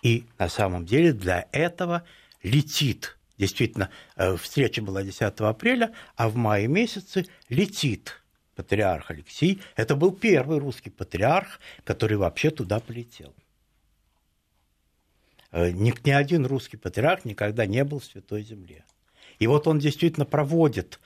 [0.01, 2.03] И на самом деле для этого
[2.41, 8.21] летит Действительно, э, встреча была 10 апреля, а в мае месяце летит
[8.53, 9.59] патриарх Алексей.
[9.75, 13.33] Это был первый русский патриарх, который вообще туда полетел.
[15.51, 18.85] Э, ни, ни один русский патриарх никогда не был в Святой Земле.
[19.39, 20.99] И вот он действительно проводит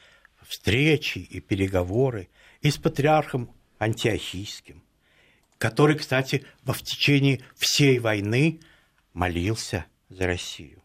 [0.45, 2.27] встречи и переговоры
[2.59, 4.83] и с патриархом Антиохийским,
[5.57, 8.59] который, кстати, в течение всей войны
[9.13, 10.81] молился за Россию.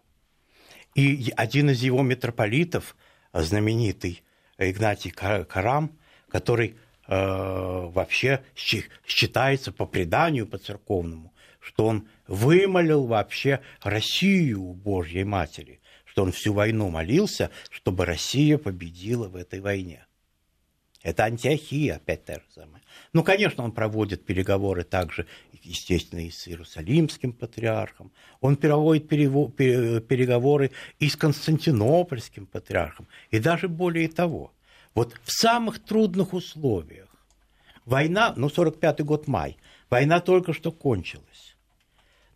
[0.95, 2.97] И один из его митрополитов,
[3.33, 4.23] знаменитый
[4.59, 14.63] Игнатий Карам, который э, вообще считается по преданию, по церковному, что он вымолил вообще Россию
[14.63, 20.07] у Божьей Матери, что он всю войну молился, чтобы Россия победила в этой войне.
[21.03, 22.80] Это Антиохия, опять та же самая.
[23.13, 25.27] Ну, конечно, он проводит переговоры также,
[25.63, 28.13] естественно, и с Иерусалимским патриархом.
[28.41, 33.09] Он проводит переговоры и с Константинопольским патриархом.
[33.31, 34.53] И даже более того,
[34.95, 37.09] вот в самых трудных условиях.
[37.85, 39.57] Война, ну, 45-й год май,
[39.89, 41.57] война только что кончилась.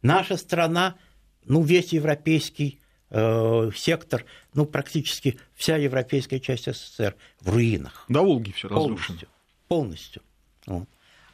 [0.03, 0.97] Наша страна,
[1.45, 4.25] ну, весь европейский э, сектор,
[4.55, 8.05] ну, практически вся европейская часть СССР в руинах.
[8.09, 8.97] До Волги все разрушено.
[8.97, 9.29] Полностью.
[9.69, 10.23] полностью.
[10.67, 10.89] Вот.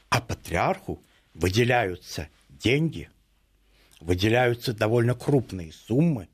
[0.08, 1.02] А патриарху
[1.34, 3.08] выделяются деньги,
[4.00, 6.28] выделяются довольно крупные суммы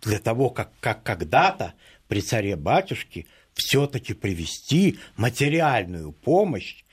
[0.00, 1.74] для того, как, как когда-то
[2.06, 6.84] при царе-батюшке все-таки привести материальную помощь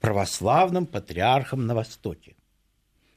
[0.00, 2.36] православным патриархам на Востоке.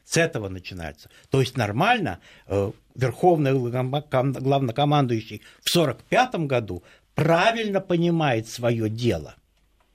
[0.06, 1.10] С этого начинается.
[1.30, 6.84] То есть нормально э, верховный главнокомандующий в 1945 году
[7.16, 9.36] правильно понимает свое дело.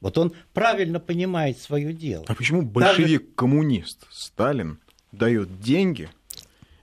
[0.01, 2.25] Вот он правильно понимает свое дело.
[2.29, 4.79] А почему большевик-коммунист Сталин
[5.13, 6.09] дает деньги?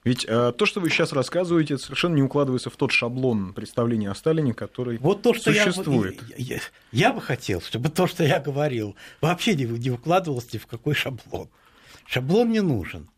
[0.04, 4.16] Ведь э, то, что вы сейчас рассказываете, совершенно не укладывается в тот шаблон представления о
[4.16, 6.22] Сталине, который вот то, что существует.
[6.38, 6.62] Я, я,
[6.94, 10.94] я бы хотел, чтобы то, что я говорил, вообще не, не укладывалось ни в какой
[10.94, 11.50] шаблон.
[12.06, 13.10] Шаблон не нужен.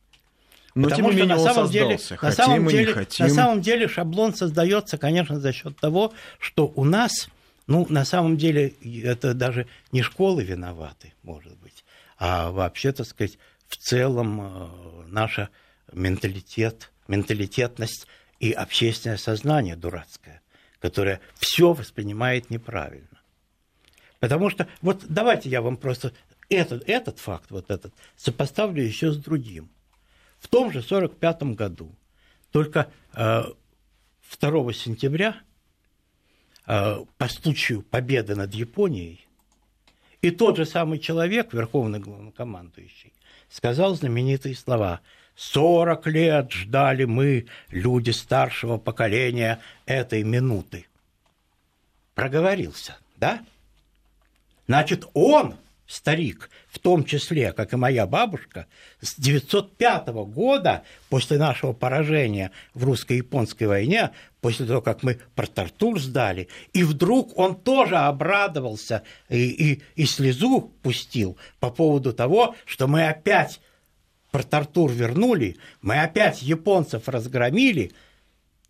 [0.74, 3.26] Но Потому тем не менее на самом деле, хотим на самом деле, хотим.
[3.28, 7.30] на самом деле шаблон создается, конечно, за счет того, что у нас,
[7.70, 8.70] ну, на самом деле,
[9.04, 11.86] это даже не школы виноваты, может быть,
[12.18, 15.50] а вообще, так сказать, в целом э, наша
[15.94, 18.08] менталитет, менталитетность
[18.40, 20.42] и общественное сознание дурацкое,
[20.80, 23.22] которое все воспринимает неправильно.
[24.20, 26.12] Потому что, вот давайте я вам просто
[26.50, 29.70] этот, этот факт, вот этот, сопоставлю еще с другим.
[30.40, 31.96] В том же 1945 году,
[32.52, 33.44] только э,
[34.40, 35.40] 2 сентября,
[36.70, 39.26] по случаю победы над Японией,
[40.22, 43.12] и тот же самый человек, верховный главнокомандующий,
[43.50, 45.02] сказал знаменитые слова
[45.36, 50.86] «Сорок лет ждали мы, люди старшего поколения, этой минуты».
[52.14, 53.44] Проговорился, да?
[54.68, 55.56] Значит, он
[55.90, 58.68] старик, в том числе, как и моя бабушка,
[59.02, 66.48] с 905 года, после нашего поражения в русско-японской войне, после того, как мы Порт-Артур сдали,
[66.74, 73.08] и вдруг он тоже обрадовался и, и, и слезу пустил по поводу того, что мы
[73.08, 73.60] опять
[74.30, 77.94] Порт-Артур вернули, мы опять японцев разгромили,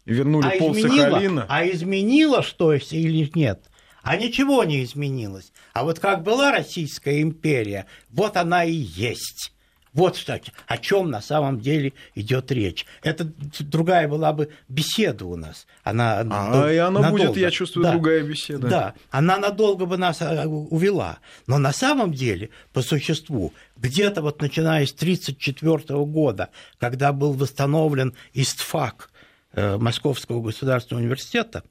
[0.06, 1.46] вернули а пол изменило, Сахалина.
[1.50, 3.66] А изменило что или нет?
[4.04, 5.52] А ничего не изменилось.
[5.74, 9.52] А вот как была Российская империя, вот она и есть.
[9.94, 12.86] Вот, кстати, о чем на самом деле идет речь.
[13.02, 13.28] Это
[13.60, 15.66] другая была бы беседа у нас.
[15.84, 17.26] Она а, и она надолго.
[17.26, 18.68] будет, я чувствую, да, другая беседа.
[18.68, 21.18] Да, она надолго бы нас э, увела.
[21.48, 28.14] Но на самом деле, по существу, где-то вот начиная с 1934 года, когда был восстановлен
[28.34, 29.10] ИСТФАК
[29.54, 31.64] э, Московского государственного университета,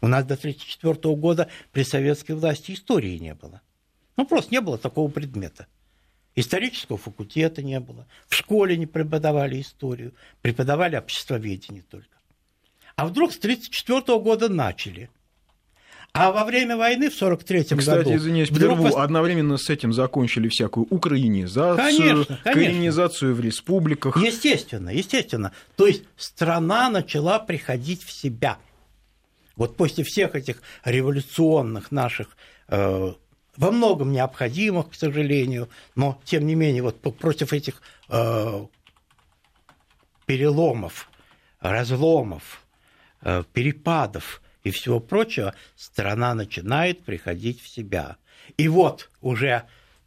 [0.00, 3.60] у нас до 1934 года при советской власти истории не было.
[4.16, 5.66] Ну, просто не было такого предмета.
[6.34, 8.06] Исторического факультета не было.
[8.26, 10.14] В школе не преподавали историю.
[10.40, 12.08] Преподавали обществоведение только.
[12.96, 15.10] А вдруг с 1934 года начали.
[16.14, 17.76] А во время войны в 43 году...
[17.78, 18.98] Кстати, извиняюсь, прерву, вдруг...
[18.98, 22.52] одновременно с этим закончили всякую украинизацию, конечно, конечно.
[22.52, 24.16] коренизацию в республиках.
[24.18, 25.52] Естественно, естественно.
[25.76, 28.58] То есть страна начала приходить в себя–
[29.56, 32.36] вот после всех этих революционных наших
[32.68, 33.12] э,
[33.56, 38.66] во многом необходимых, к сожалению, но тем не менее вот против этих э,
[40.26, 41.10] переломов,
[41.60, 42.64] разломов,
[43.20, 48.16] э, перепадов и всего прочего страна начинает приходить в себя.
[48.56, 49.64] И вот уже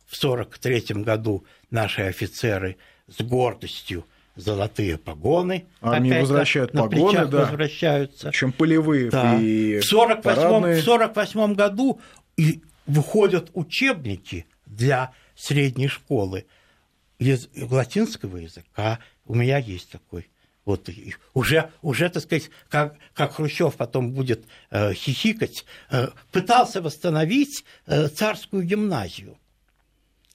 [0.08, 2.78] в 1943 году наши офицеры
[3.08, 4.06] с гордостью
[4.36, 5.66] золотые погоны.
[5.82, 7.42] Армии опять возвращают на погоны, да.
[7.42, 8.32] возвращаются.
[8.32, 9.40] Чем полевые да.
[9.40, 12.00] и в 48, в 48 году
[12.38, 16.46] и выходят учебники для средней школы
[17.18, 19.00] из латинского языка.
[19.26, 20.30] У меня есть такой.
[20.66, 20.90] Вот
[21.36, 28.08] уже, уже, так сказать, как, как Хрущев потом будет э, хихикать, э, пытался восстановить э,
[28.08, 29.38] царскую гимназию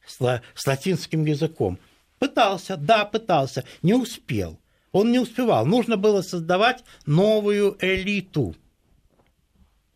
[0.06, 0.18] с,
[0.54, 1.80] с латинским языком.
[2.20, 4.60] Пытался, да, пытался, не успел.
[4.92, 5.64] Он не успевал.
[5.64, 8.54] Нужно было создавать новую элиту.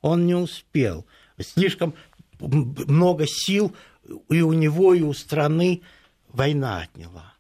[0.01, 1.07] Он не успел.
[1.39, 1.95] Слишком
[2.41, 3.77] много сил
[4.31, 5.83] и у него, и у страны
[6.29, 7.35] война отняла.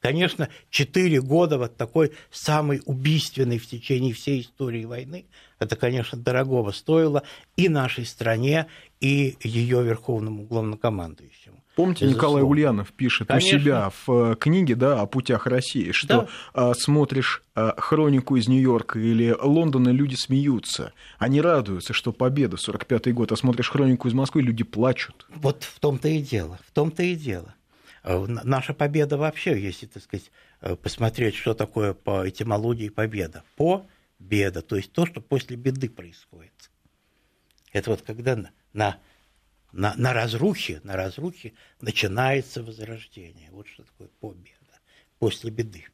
[0.00, 5.24] Конечно, четыре года вот такой самый убийственный в течение всей истории войны,
[5.58, 7.22] это, конечно, дорогого стоило
[7.56, 8.66] и нашей стране,
[9.00, 11.56] и ее верховному главнокомандующему.
[11.76, 12.38] Помните, Безусловно.
[12.38, 13.58] Николай Ульянов пишет Конечно.
[13.58, 16.72] у себя в э, книге да, о путях России, что да.
[16.72, 20.94] смотришь э, хронику из Нью-Йорка или Лондона, люди смеются.
[21.18, 25.26] Они радуются, что победа, 45-й год, а смотришь хронику из Москвы, люди плачут.
[25.34, 27.54] Вот в том-то и дело, в том-то и дело.
[28.04, 30.30] Э, наша победа вообще, если, так сказать,
[30.82, 33.42] посмотреть, что такое по этимологии победа.
[34.18, 36.70] Победа, то есть то, что после беды происходит.
[37.72, 38.36] Это вот когда
[38.72, 38.98] на
[39.76, 43.50] на, на разрухе, на разрухе начинается возрождение.
[43.52, 44.80] Вот что такое победа
[45.18, 45.84] после беды.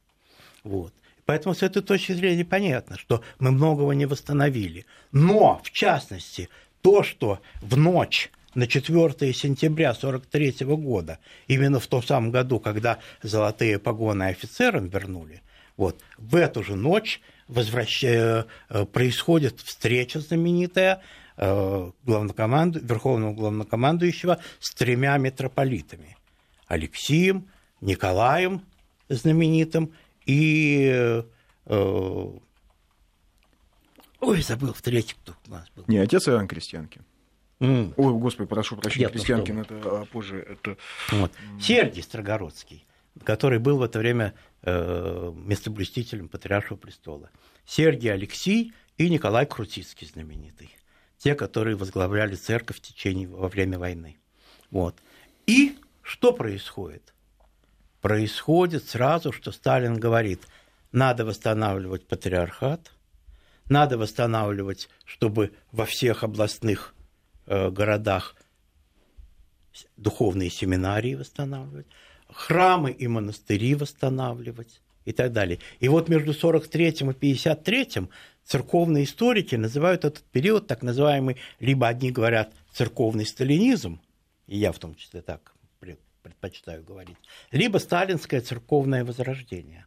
[0.63, 0.93] Вот.
[1.25, 4.85] Поэтому с этой точки зрения понятно, что мы многого не восстановили.
[5.11, 6.49] Но, в частности,
[6.81, 12.99] то, что в ночь на 4 сентября 1943 года, именно в том самом году, когда
[13.21, 15.41] золотые погоны офицерам вернули,
[15.75, 18.03] вот, в эту же ночь возвращ...
[18.03, 18.45] Э,
[18.91, 21.01] происходит встреча знаменитая
[21.35, 22.79] Э, главнокоманду...
[22.79, 26.15] верховного главнокомандующего с тремя митрополитами–
[26.67, 27.49] Алексием,
[27.81, 28.61] Николаем
[29.09, 29.93] знаменитым
[30.25, 31.23] и
[31.65, 32.31] э,
[34.19, 35.83] Ой, забыл, в третий кто у нас был.
[35.87, 37.03] Не, отец Иоанн Крестьянкин.
[37.59, 37.93] Mm.
[37.97, 40.37] Ой, господи, прошу прощения, Крестьянкин, это а, позже.
[40.37, 40.77] Это...
[41.11, 41.31] Вот.
[41.59, 42.85] Сергий Строгородский,
[43.23, 47.29] который был в это время э, местоблюстителем Патриаршего престола.
[47.65, 50.75] Сергий Алексей и Николай Крутицкий знаменитый
[51.23, 54.17] те, которые возглавляли церковь в течение во время войны.
[54.71, 54.97] Вот.
[55.47, 57.13] И что происходит?
[58.01, 60.45] Происходит сразу, что Сталин говорит,
[60.91, 62.91] надо восстанавливать патриархат,
[63.69, 66.93] надо восстанавливать, чтобы во всех областных
[67.45, 68.35] э, городах
[69.95, 71.87] духовные семинарии восстанавливать,
[72.33, 75.59] храмы и монастыри восстанавливать и так далее.
[75.79, 77.87] И вот между 43 и 53
[78.45, 83.99] церковные историки называют этот период так называемый, либо одни говорят церковный сталинизм,
[84.47, 85.53] и я в том числе так
[86.23, 87.17] предпочитаю говорить,
[87.51, 89.85] либо сталинское церковное возрождение.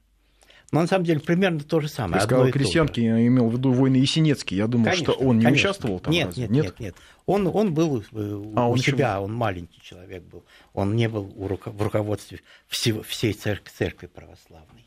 [0.72, 2.20] Но на самом деле примерно то же самое.
[2.20, 4.56] Ты сказал крестьянки, я имел в виду войны Есенинский.
[4.56, 5.68] Я думал, конечно, что он не конечно.
[5.68, 6.12] участвовал там.
[6.12, 6.94] Нет, нет, нет, нет, нет.
[7.26, 8.02] Он, он был э,
[8.56, 9.24] а, у он себя, еще...
[9.24, 10.44] он маленький человек был.
[10.74, 14.86] Он не был в руководстве всего, всей церкви, церкви православной.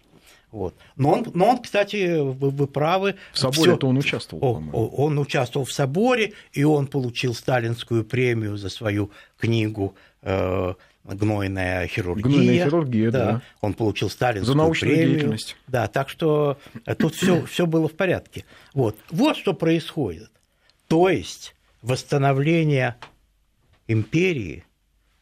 [0.52, 0.74] Вот.
[0.96, 3.16] Но, он, но он, кстати, вы, вы правы.
[3.34, 4.44] В соборе-то он участвовал.
[4.44, 10.74] Он, он участвовал в соборе, и он получил сталинскую премию за свою книгу э,
[11.04, 12.24] гнойная хирургия.
[12.24, 13.26] Гнойная хирургия, да.
[13.26, 13.42] да.
[13.62, 15.14] Он получил сталинскую За научную премию.
[15.14, 15.58] деятельность.
[15.68, 18.46] Да, так что э, тут все, все было в порядке.
[18.74, 18.98] Вот.
[19.10, 20.32] вот что происходит.
[20.88, 22.96] То есть восстановление
[23.88, 24.66] империи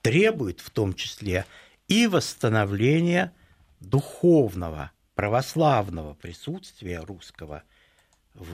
[0.02, 1.46] требует в том числе
[1.88, 3.34] и восстановления
[3.80, 7.64] духовного, православного присутствия русского
[8.34, 8.46] в,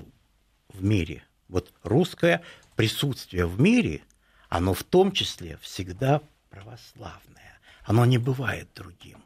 [0.69, 1.23] в мире.
[1.47, 2.41] Вот русское
[2.75, 4.01] присутствие в мире,
[4.49, 6.21] оно в том числе всегда
[6.53, 7.59] православное.
[7.83, 9.23] Оно не бывает другим.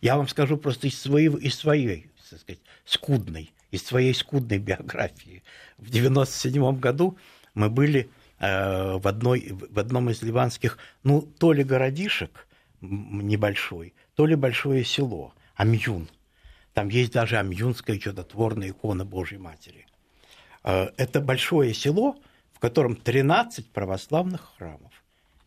[0.00, 5.42] Я вам скажу просто из своей, из своей так сказать, скудной, из своей скудной биографии.
[5.78, 7.16] В 97 году
[7.54, 12.48] мы были э, в, одной, в одном из ливанских, ну, то ли городишек
[12.80, 16.08] небольшой, то ли большое село, Амьюн.
[16.74, 19.86] Там есть даже Амьюнская чудотворная икона Божьей Матери.
[20.64, 22.16] Э, это большое село,
[22.52, 24.92] в котором 13 православных храмов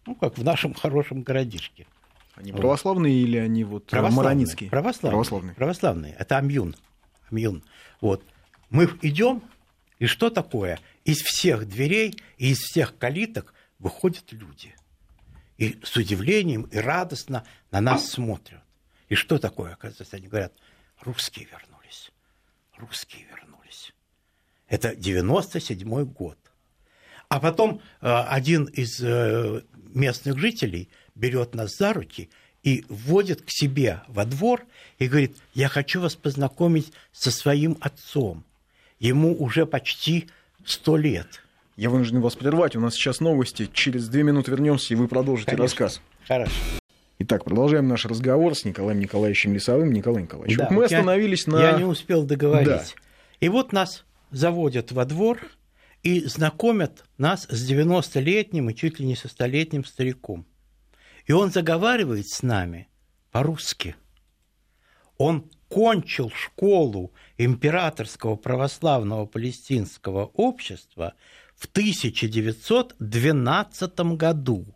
[0.05, 1.87] ну, как в нашем хорошем городишке.
[2.35, 3.27] Они православные вот.
[3.27, 4.69] или они вот э, православные, маронитские?
[4.69, 5.55] Православные, православные.
[5.55, 6.15] Православные.
[6.17, 6.75] Это Амьюн.
[7.29, 7.63] Амьюн.
[8.01, 8.23] Вот.
[8.69, 9.43] Мы идем,
[9.97, 10.79] и что такое?
[11.03, 14.73] Из всех дверей и из всех калиток выходят люди.
[15.57, 18.61] И с удивлением и радостно на нас смотрят.
[19.09, 20.53] И что такое, оказывается, они говорят,
[21.01, 22.11] русские вернулись.
[22.77, 23.93] Русские вернулись.
[24.67, 26.37] Это 97 год.
[27.27, 29.63] А потом э, один из э,
[29.93, 32.29] местных жителей берет нас за руки
[32.63, 34.65] и вводит к себе во двор
[34.97, 38.43] и говорит, я хочу вас познакомить со своим отцом.
[38.99, 40.27] Ему уже почти
[40.65, 41.41] сто лет.
[41.77, 42.75] Я вынужден вас прервать.
[42.75, 43.69] У нас сейчас новости.
[43.71, 45.63] Через две минуты вернемся, и вы продолжите Конечно.
[45.63, 46.01] рассказ.
[46.27, 46.51] Хорошо.
[47.19, 49.91] Итак, продолжаем наш разговор с Николаем Николаевичем Лисовым.
[49.93, 51.61] Николай Николаевич, да, вот мы остановились я, на...
[51.61, 52.67] Я не успел договорить.
[52.67, 52.83] Да.
[53.39, 55.39] И вот нас заводят во двор–
[56.03, 60.45] и знакомят нас с 90-летним и чуть ли не со столетним стариком.
[61.25, 62.87] И он заговаривает с нами
[63.31, 63.95] по-русски.
[65.17, 71.13] Он кончил школу императорского православного палестинского общества
[71.55, 74.75] в 1912 году.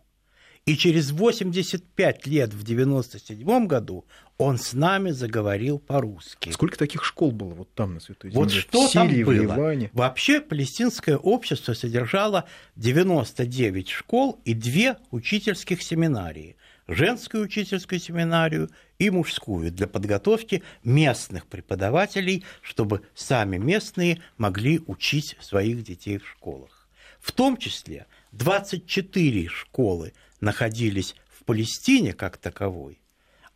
[0.66, 4.06] И через 85 лет, в 1997 году,
[4.38, 6.50] он с нами заговорил по-русски.
[6.50, 8.44] Сколько таких школ было вот там, на Святой Земле?
[8.44, 9.34] Вот что в Сирии, там было?
[9.34, 9.90] В Ливане?
[9.92, 12.46] Вообще палестинское общество содержало
[12.76, 16.56] 99 школ и две учительских семинарии.
[16.88, 25.82] Женскую учительскую семинарию и мужскую для подготовки местных преподавателей, чтобы сами местные могли учить своих
[25.82, 26.88] детей в школах.
[27.20, 30.12] В том числе 24 школы
[30.44, 33.00] находились в Палестине как таковой,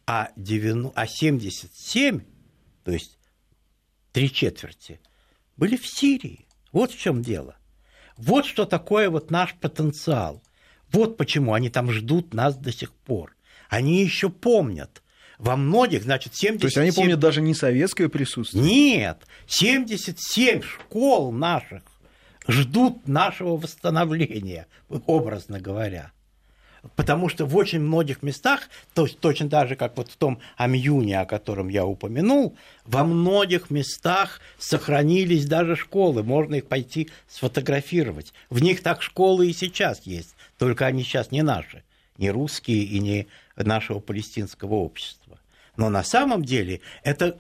[0.07, 2.21] а, 90, а 77,
[2.83, 3.19] то есть
[4.13, 5.01] три четверти,
[5.57, 6.47] были в Сирии.
[6.73, 7.57] Вот в чем дело.
[8.17, 10.43] Вот что такое вот наш потенциал.
[10.91, 13.37] Вот почему они там ждут нас до сих пор.
[13.69, 15.03] Они еще помнят.
[15.39, 16.59] Во многих, значит, 77...
[16.59, 18.65] То есть они помнят даже не советское присутствие?
[18.65, 19.23] Нет.
[19.47, 21.83] 77 школ наших
[22.49, 26.13] ждут нашего восстановления, образно говоря.
[26.97, 30.41] Потому что в очень многих местах, то есть точно так же, как вот в том
[30.57, 38.33] Амьюне, о котором я упомянул, во многих местах сохранились даже школы, можно их пойти сфотографировать.
[38.49, 41.83] В них так школы и сейчас есть, только они сейчас не наши,
[42.17, 43.27] не русские и не
[43.57, 45.39] нашего палестинского общества.
[45.77, 47.37] Но на самом деле это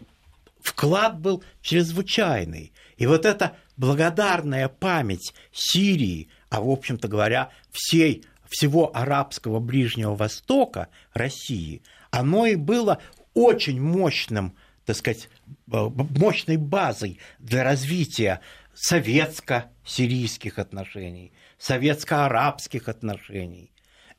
[0.61, 2.73] вклад был чрезвычайный.
[2.97, 10.89] И вот эта благодарная память Сирии, а в общем-то говоря, всей всего арабского Ближнего Востока,
[11.13, 13.01] России, оно и было
[13.35, 15.29] очень мощным, так сказать,
[15.67, 18.41] мощной базой для развития
[18.75, 23.71] советско-сирийских отношений, советско-арабских отношений.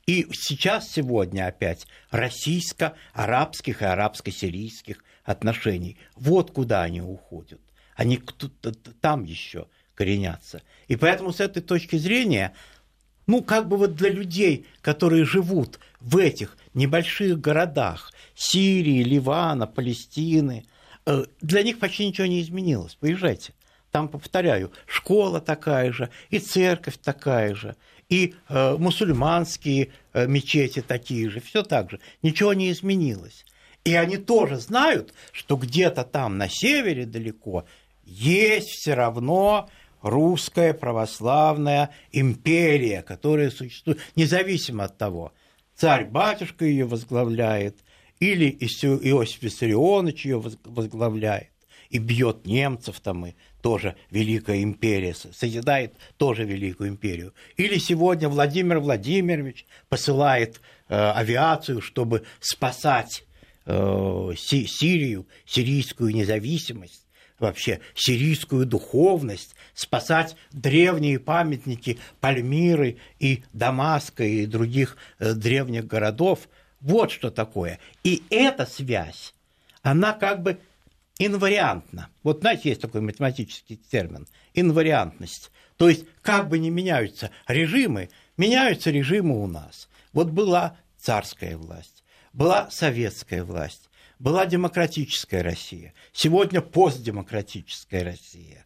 [0.06, 5.98] И сейчас, сегодня опять, российско-арабских и арабско-сирийских отношений.
[6.16, 7.62] Вот куда они уходят.
[7.96, 8.20] Они
[9.02, 10.62] там еще коренятся.
[10.88, 12.54] И поэтому с этой точки зрения
[13.30, 20.66] ну, как бы вот для людей, которые живут в этих небольших городах Сирии, Ливана, Палестины,
[21.06, 22.96] э, для них почти ничего не изменилось.
[22.96, 23.54] Поезжайте.
[23.92, 27.76] Там, повторяю, школа такая же, и церковь такая же,
[28.10, 32.00] и э, мусульманские э, мечети такие же, все так же.
[32.24, 33.46] Ничего не изменилось.
[33.84, 37.66] И они тоже знают, что где-то там на севере далеко
[38.06, 39.70] есть все равно
[40.02, 45.34] русская православная империя, которая существует независимо от того,
[45.76, 47.78] царь-батюшка ее возглавляет
[48.20, 51.50] или Иосиф Виссарионович ее возглавляет
[51.90, 57.34] и бьет немцев там и тоже Великая империя, созидает тоже Великую империю.
[57.58, 63.26] Или сегодня Владимир Владимирович посылает э, авиацию, чтобы спасать
[63.66, 67.06] э, Сирию, сирийскую независимость
[67.40, 76.50] вообще сирийскую духовность, спасать древние памятники Пальмиры и Дамаска и других э, древних городов.
[76.82, 77.80] Вот что такое.
[78.04, 79.34] И эта связь,
[79.82, 80.60] она как бы
[81.18, 82.10] инвариантна.
[82.24, 85.52] Вот знаете, есть такой математический термин– инвариантность.
[85.78, 89.90] То есть, как бы ни меняются режимы, меняются режимы у нас.
[90.14, 93.89] Вот была царская власть, была советская власть,
[94.20, 98.66] была демократическая Россия, сегодня постдемократическая Россия.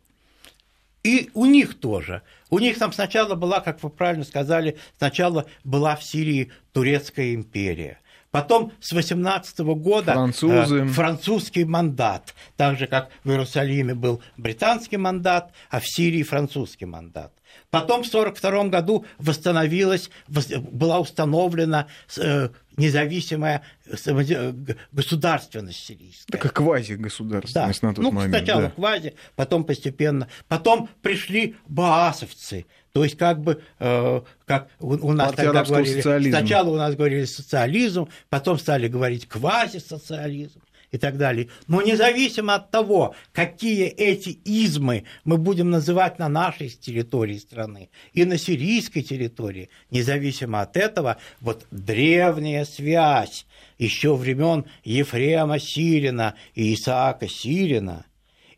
[1.03, 2.21] И у них тоже.
[2.49, 7.99] У них там сначала была, как вы правильно сказали, сначала была в Сирии Турецкая империя.
[8.31, 10.85] Потом с 18 года Французы.
[10.85, 16.85] Э, французский мандат, так же как в Иерусалиме был британский мандат, а в Сирии французский
[16.85, 17.31] мандат.
[17.69, 21.87] Потом в 1942 году восстановилась, была установлена
[22.17, 24.53] э, независимая э,
[24.91, 26.31] государственность сирийская.
[26.31, 27.87] Такая квази-государственность да.
[27.87, 28.35] на тот ну, момент.
[28.35, 28.69] Сначала да.
[28.71, 30.27] квази, потом постепенно.
[30.47, 35.95] Потом пришли баасовцы, то есть как бы, э, как у, у нас Партия тогда говорили,
[35.95, 36.39] социализма.
[36.39, 40.61] сначала у нас говорили социализм, потом стали говорить квази-социализм
[40.93, 41.49] и так далее.
[41.67, 48.25] Но независимо от того, какие эти измы мы будем называть на нашей территории страны и
[48.25, 53.47] на сирийской территории, независимо от этого, вот древняя связь
[53.79, 58.05] еще времен Ефрема Сирина и Исаака Сирина–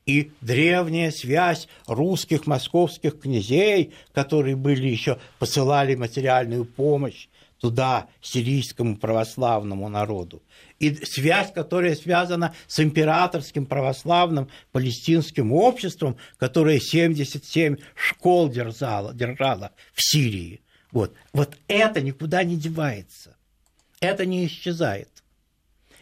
[0.05, 7.27] и древняя связь русских московских князей, которые были еще посылали материальную помощь
[7.59, 10.43] туда сирийскому православному народу
[10.79, 20.01] и связь, которая связана с императорским православным палестинским обществом, которое 77 школ держало, держало в
[20.03, 20.61] Сирии.
[20.91, 21.13] Вот.
[21.33, 23.35] вот это никуда не девается.
[23.99, 25.09] Это не исчезает.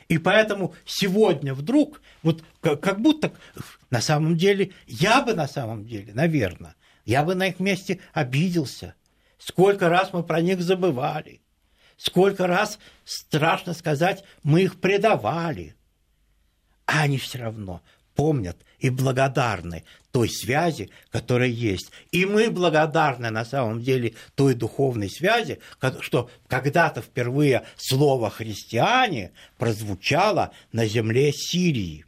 [0.08, 3.34] И поэтому сегодня вдруг, вот как будто
[3.90, 6.76] на самом деле, я бы на самом деле, наверное,
[7.06, 8.96] я бы на их месте обиделся.
[9.38, 11.42] Сколько раз мы про них забывали.
[11.98, 15.76] Сколько раз, страшно сказать, мы их предавали.
[16.86, 17.82] А они все равно
[18.16, 21.92] помнят и благодарны той связи, которая есть.
[22.12, 25.60] И мы благодарны на самом деле той духовной связи,
[26.02, 32.06] что когда-то впервые слово «христиане» прозвучало на земле Сирии.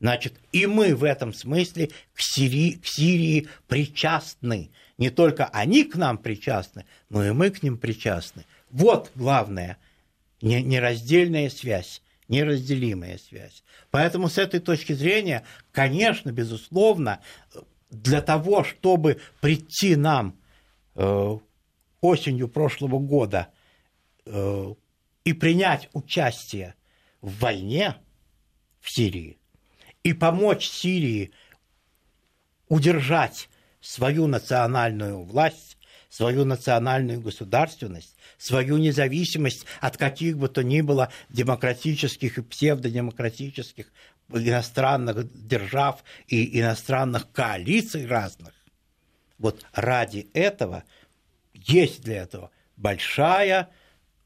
[0.00, 4.70] Значит, и мы в этом смысле к Сирии, к Сирии причастны.
[4.98, 8.44] Не только они к нам причастны, но и мы к ним причастны.
[8.74, 9.78] Вот главное,
[10.40, 13.62] нераздельная связь, неразделимая связь.
[13.92, 17.20] Поэтому с этой точки зрения, конечно, безусловно,
[17.90, 20.36] для того, чтобы прийти нам
[20.96, 21.38] э,
[22.00, 23.46] осенью прошлого года
[24.26, 24.74] э,
[25.22, 26.74] и принять участие
[27.20, 27.94] в войне
[28.80, 29.38] в Сирии
[30.02, 31.30] и помочь Сирии
[32.66, 33.48] удержать
[33.80, 35.78] свою национальную власть,
[36.14, 43.86] свою национальную государственность, свою независимость от каких бы то ни было демократических и псевдодемократических
[44.28, 48.54] иностранных держав и иностранных коалиций разных.
[49.38, 50.84] Вот ради этого
[51.52, 53.70] есть для этого большая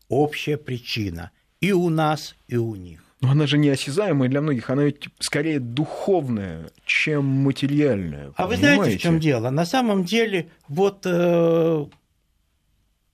[0.09, 1.30] общая причина
[1.62, 3.03] и у нас, и у них.
[3.21, 8.33] Но она же неосязаемая для многих, она ведь скорее духовная, чем материальная.
[8.37, 9.51] А вы знаете, в чем дело?
[9.51, 11.87] На самом деле, вот, э,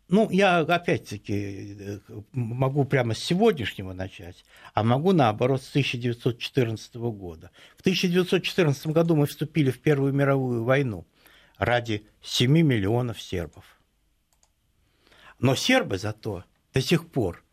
[0.09, 1.99] ну, я опять-таки э,
[2.33, 4.45] могу прямо с сегодняшнего начать,
[4.75, 7.51] а могу наоборот с 1914 года.
[7.79, 11.07] В 1914 году мы вступили в Первую мировую войну
[11.57, 13.65] ради 7 миллионов сербов.
[15.39, 16.45] Но сербы зато
[16.75, 17.44] до сих пор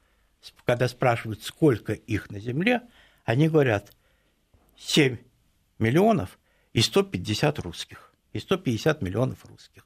[0.66, 2.82] когда спрашивают, сколько их на Земле,
[3.26, 3.94] они говорят
[4.78, 5.18] 7
[5.80, 6.39] миллионов
[6.74, 9.86] и 150 русских, и 150 миллионов русских.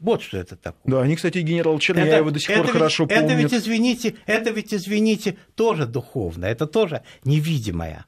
[0.00, 0.80] Вот что это такое.
[0.84, 3.30] Да, они, кстати, генерал Черняева до сих пор это хорошо ведь, помнят.
[3.30, 8.04] Это ведь, извините, это ведь, извините, тоже духовно, это тоже невидимое.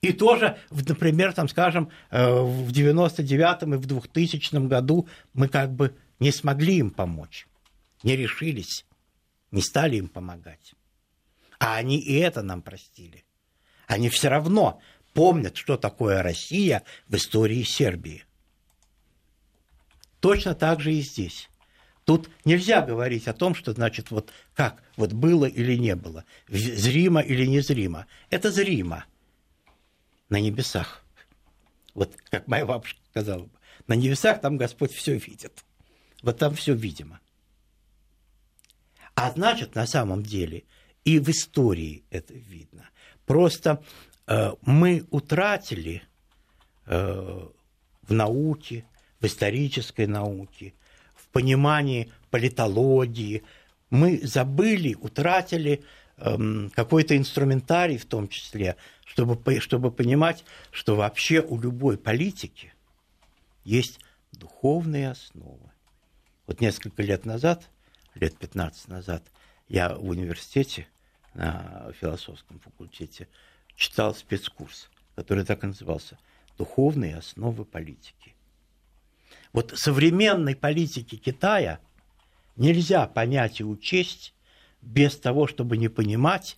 [0.00, 5.94] И тоже, например, там, скажем, э, в 99-м и в 2000 году мы как бы
[6.18, 7.46] не смогли им помочь,
[8.02, 8.84] не решились,
[9.52, 10.74] не стали им помогать.
[11.60, 13.24] А они и это нам простили.
[13.86, 14.80] Они все равно
[15.14, 18.24] помнят, что такое Россия в истории Сербии.
[20.18, 21.48] Точно так же и здесь.
[22.04, 27.20] Тут нельзя говорить о том, что значит вот как вот было или не было, зримо
[27.20, 28.06] или незримо.
[28.30, 29.04] Это зримо
[30.28, 31.04] на небесах.
[31.94, 33.48] Вот как моя бабушка сказала,
[33.86, 35.64] на небесах там Господь все видит.
[36.22, 37.20] Вот там все видимо.
[39.14, 40.64] А значит, на самом деле,
[41.04, 42.88] и в истории это видно.
[43.26, 43.82] Просто
[44.26, 46.02] э, мы утратили
[46.86, 47.48] э,
[48.02, 48.84] в науке,
[49.20, 50.74] в исторической науке,
[51.14, 53.42] в понимании политологии,
[53.90, 55.82] мы забыли, утратили
[56.16, 62.72] э, какой-то инструментарий в том числе, чтобы, чтобы понимать, что вообще у любой политики
[63.64, 64.00] есть
[64.32, 65.70] духовные основы.
[66.46, 67.68] Вот несколько лет назад,
[68.14, 69.22] лет 15 назад,
[69.68, 70.86] я в университете
[71.34, 73.28] на философском факультете
[73.74, 76.18] читал спецкурс, который так и назывался
[76.58, 78.34] «Духовные основы политики».
[79.52, 81.78] Вот современной политики Китая
[82.56, 84.34] нельзя понять и учесть
[84.80, 86.56] без того, чтобы не понимать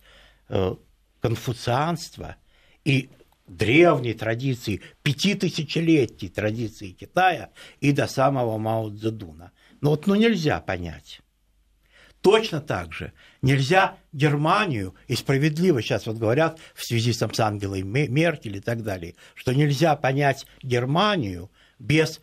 [0.49, 0.75] э,
[1.21, 2.35] конфуцианство
[2.83, 3.09] и
[3.47, 9.51] древней традиции, пятитысячелетней традиции Китая и до самого Мао Цзэдуна.
[9.81, 11.21] Но вот ну, нельзя понять.
[12.25, 13.13] Точно так же.
[13.43, 18.81] Нельзя Германию, и справедливо сейчас вот говорят в связи с, с Ангелой Меркель и так
[18.81, 22.19] далее, что нельзя понять Германию без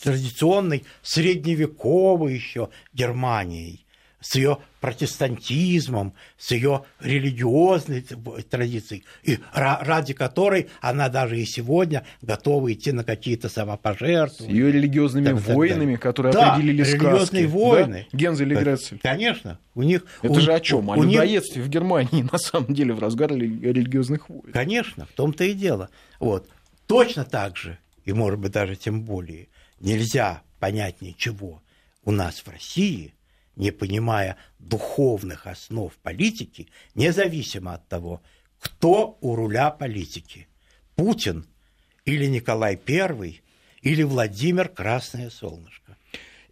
[0.00, 3.84] традиционной средневековой еще Германией,
[4.22, 8.02] с ее протестантизмом, с ее религиозной
[8.48, 14.54] традицией, и ради которой она даже и сегодня готова идти на какие-то самопожертвования.
[14.54, 17.62] С ее религиозными так, войнами, так которые да, определили религиозные сказки.
[17.62, 18.06] войны.
[18.10, 18.18] Да?
[18.18, 18.98] Гензель и Грецель.
[19.02, 19.58] Конечно.
[19.74, 20.90] У них, Это у, же о чем?
[20.90, 21.68] О людоедстве них...
[21.68, 24.52] в Германии, на самом деле, в разгар религиозных войн.
[24.52, 25.90] Конечно, в том-то и дело.
[26.20, 26.48] Вот.
[26.86, 29.48] Точно так же, и, может быть, даже тем более,
[29.80, 31.62] нельзя понять ничего
[32.04, 33.14] у нас в России–
[33.56, 38.22] не понимая духовных основ политики, независимо от того,
[38.58, 40.48] кто у руля политики–
[40.96, 41.46] Путин
[42.04, 43.40] или Николай I
[43.82, 45.96] или Владимир Красное Солнышко.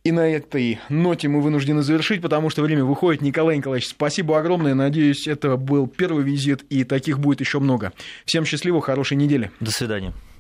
[0.03, 3.21] И на этой ноте мы вынуждены завершить, потому что время выходит.
[3.21, 4.75] Николай Николаевич, спасибо огромное.
[4.75, 7.93] Надеюсь, это был первый визит, и таких будет еще много.
[8.25, 9.51] Всем счастливо, хорошей недели.
[9.61, 10.15] До свидания.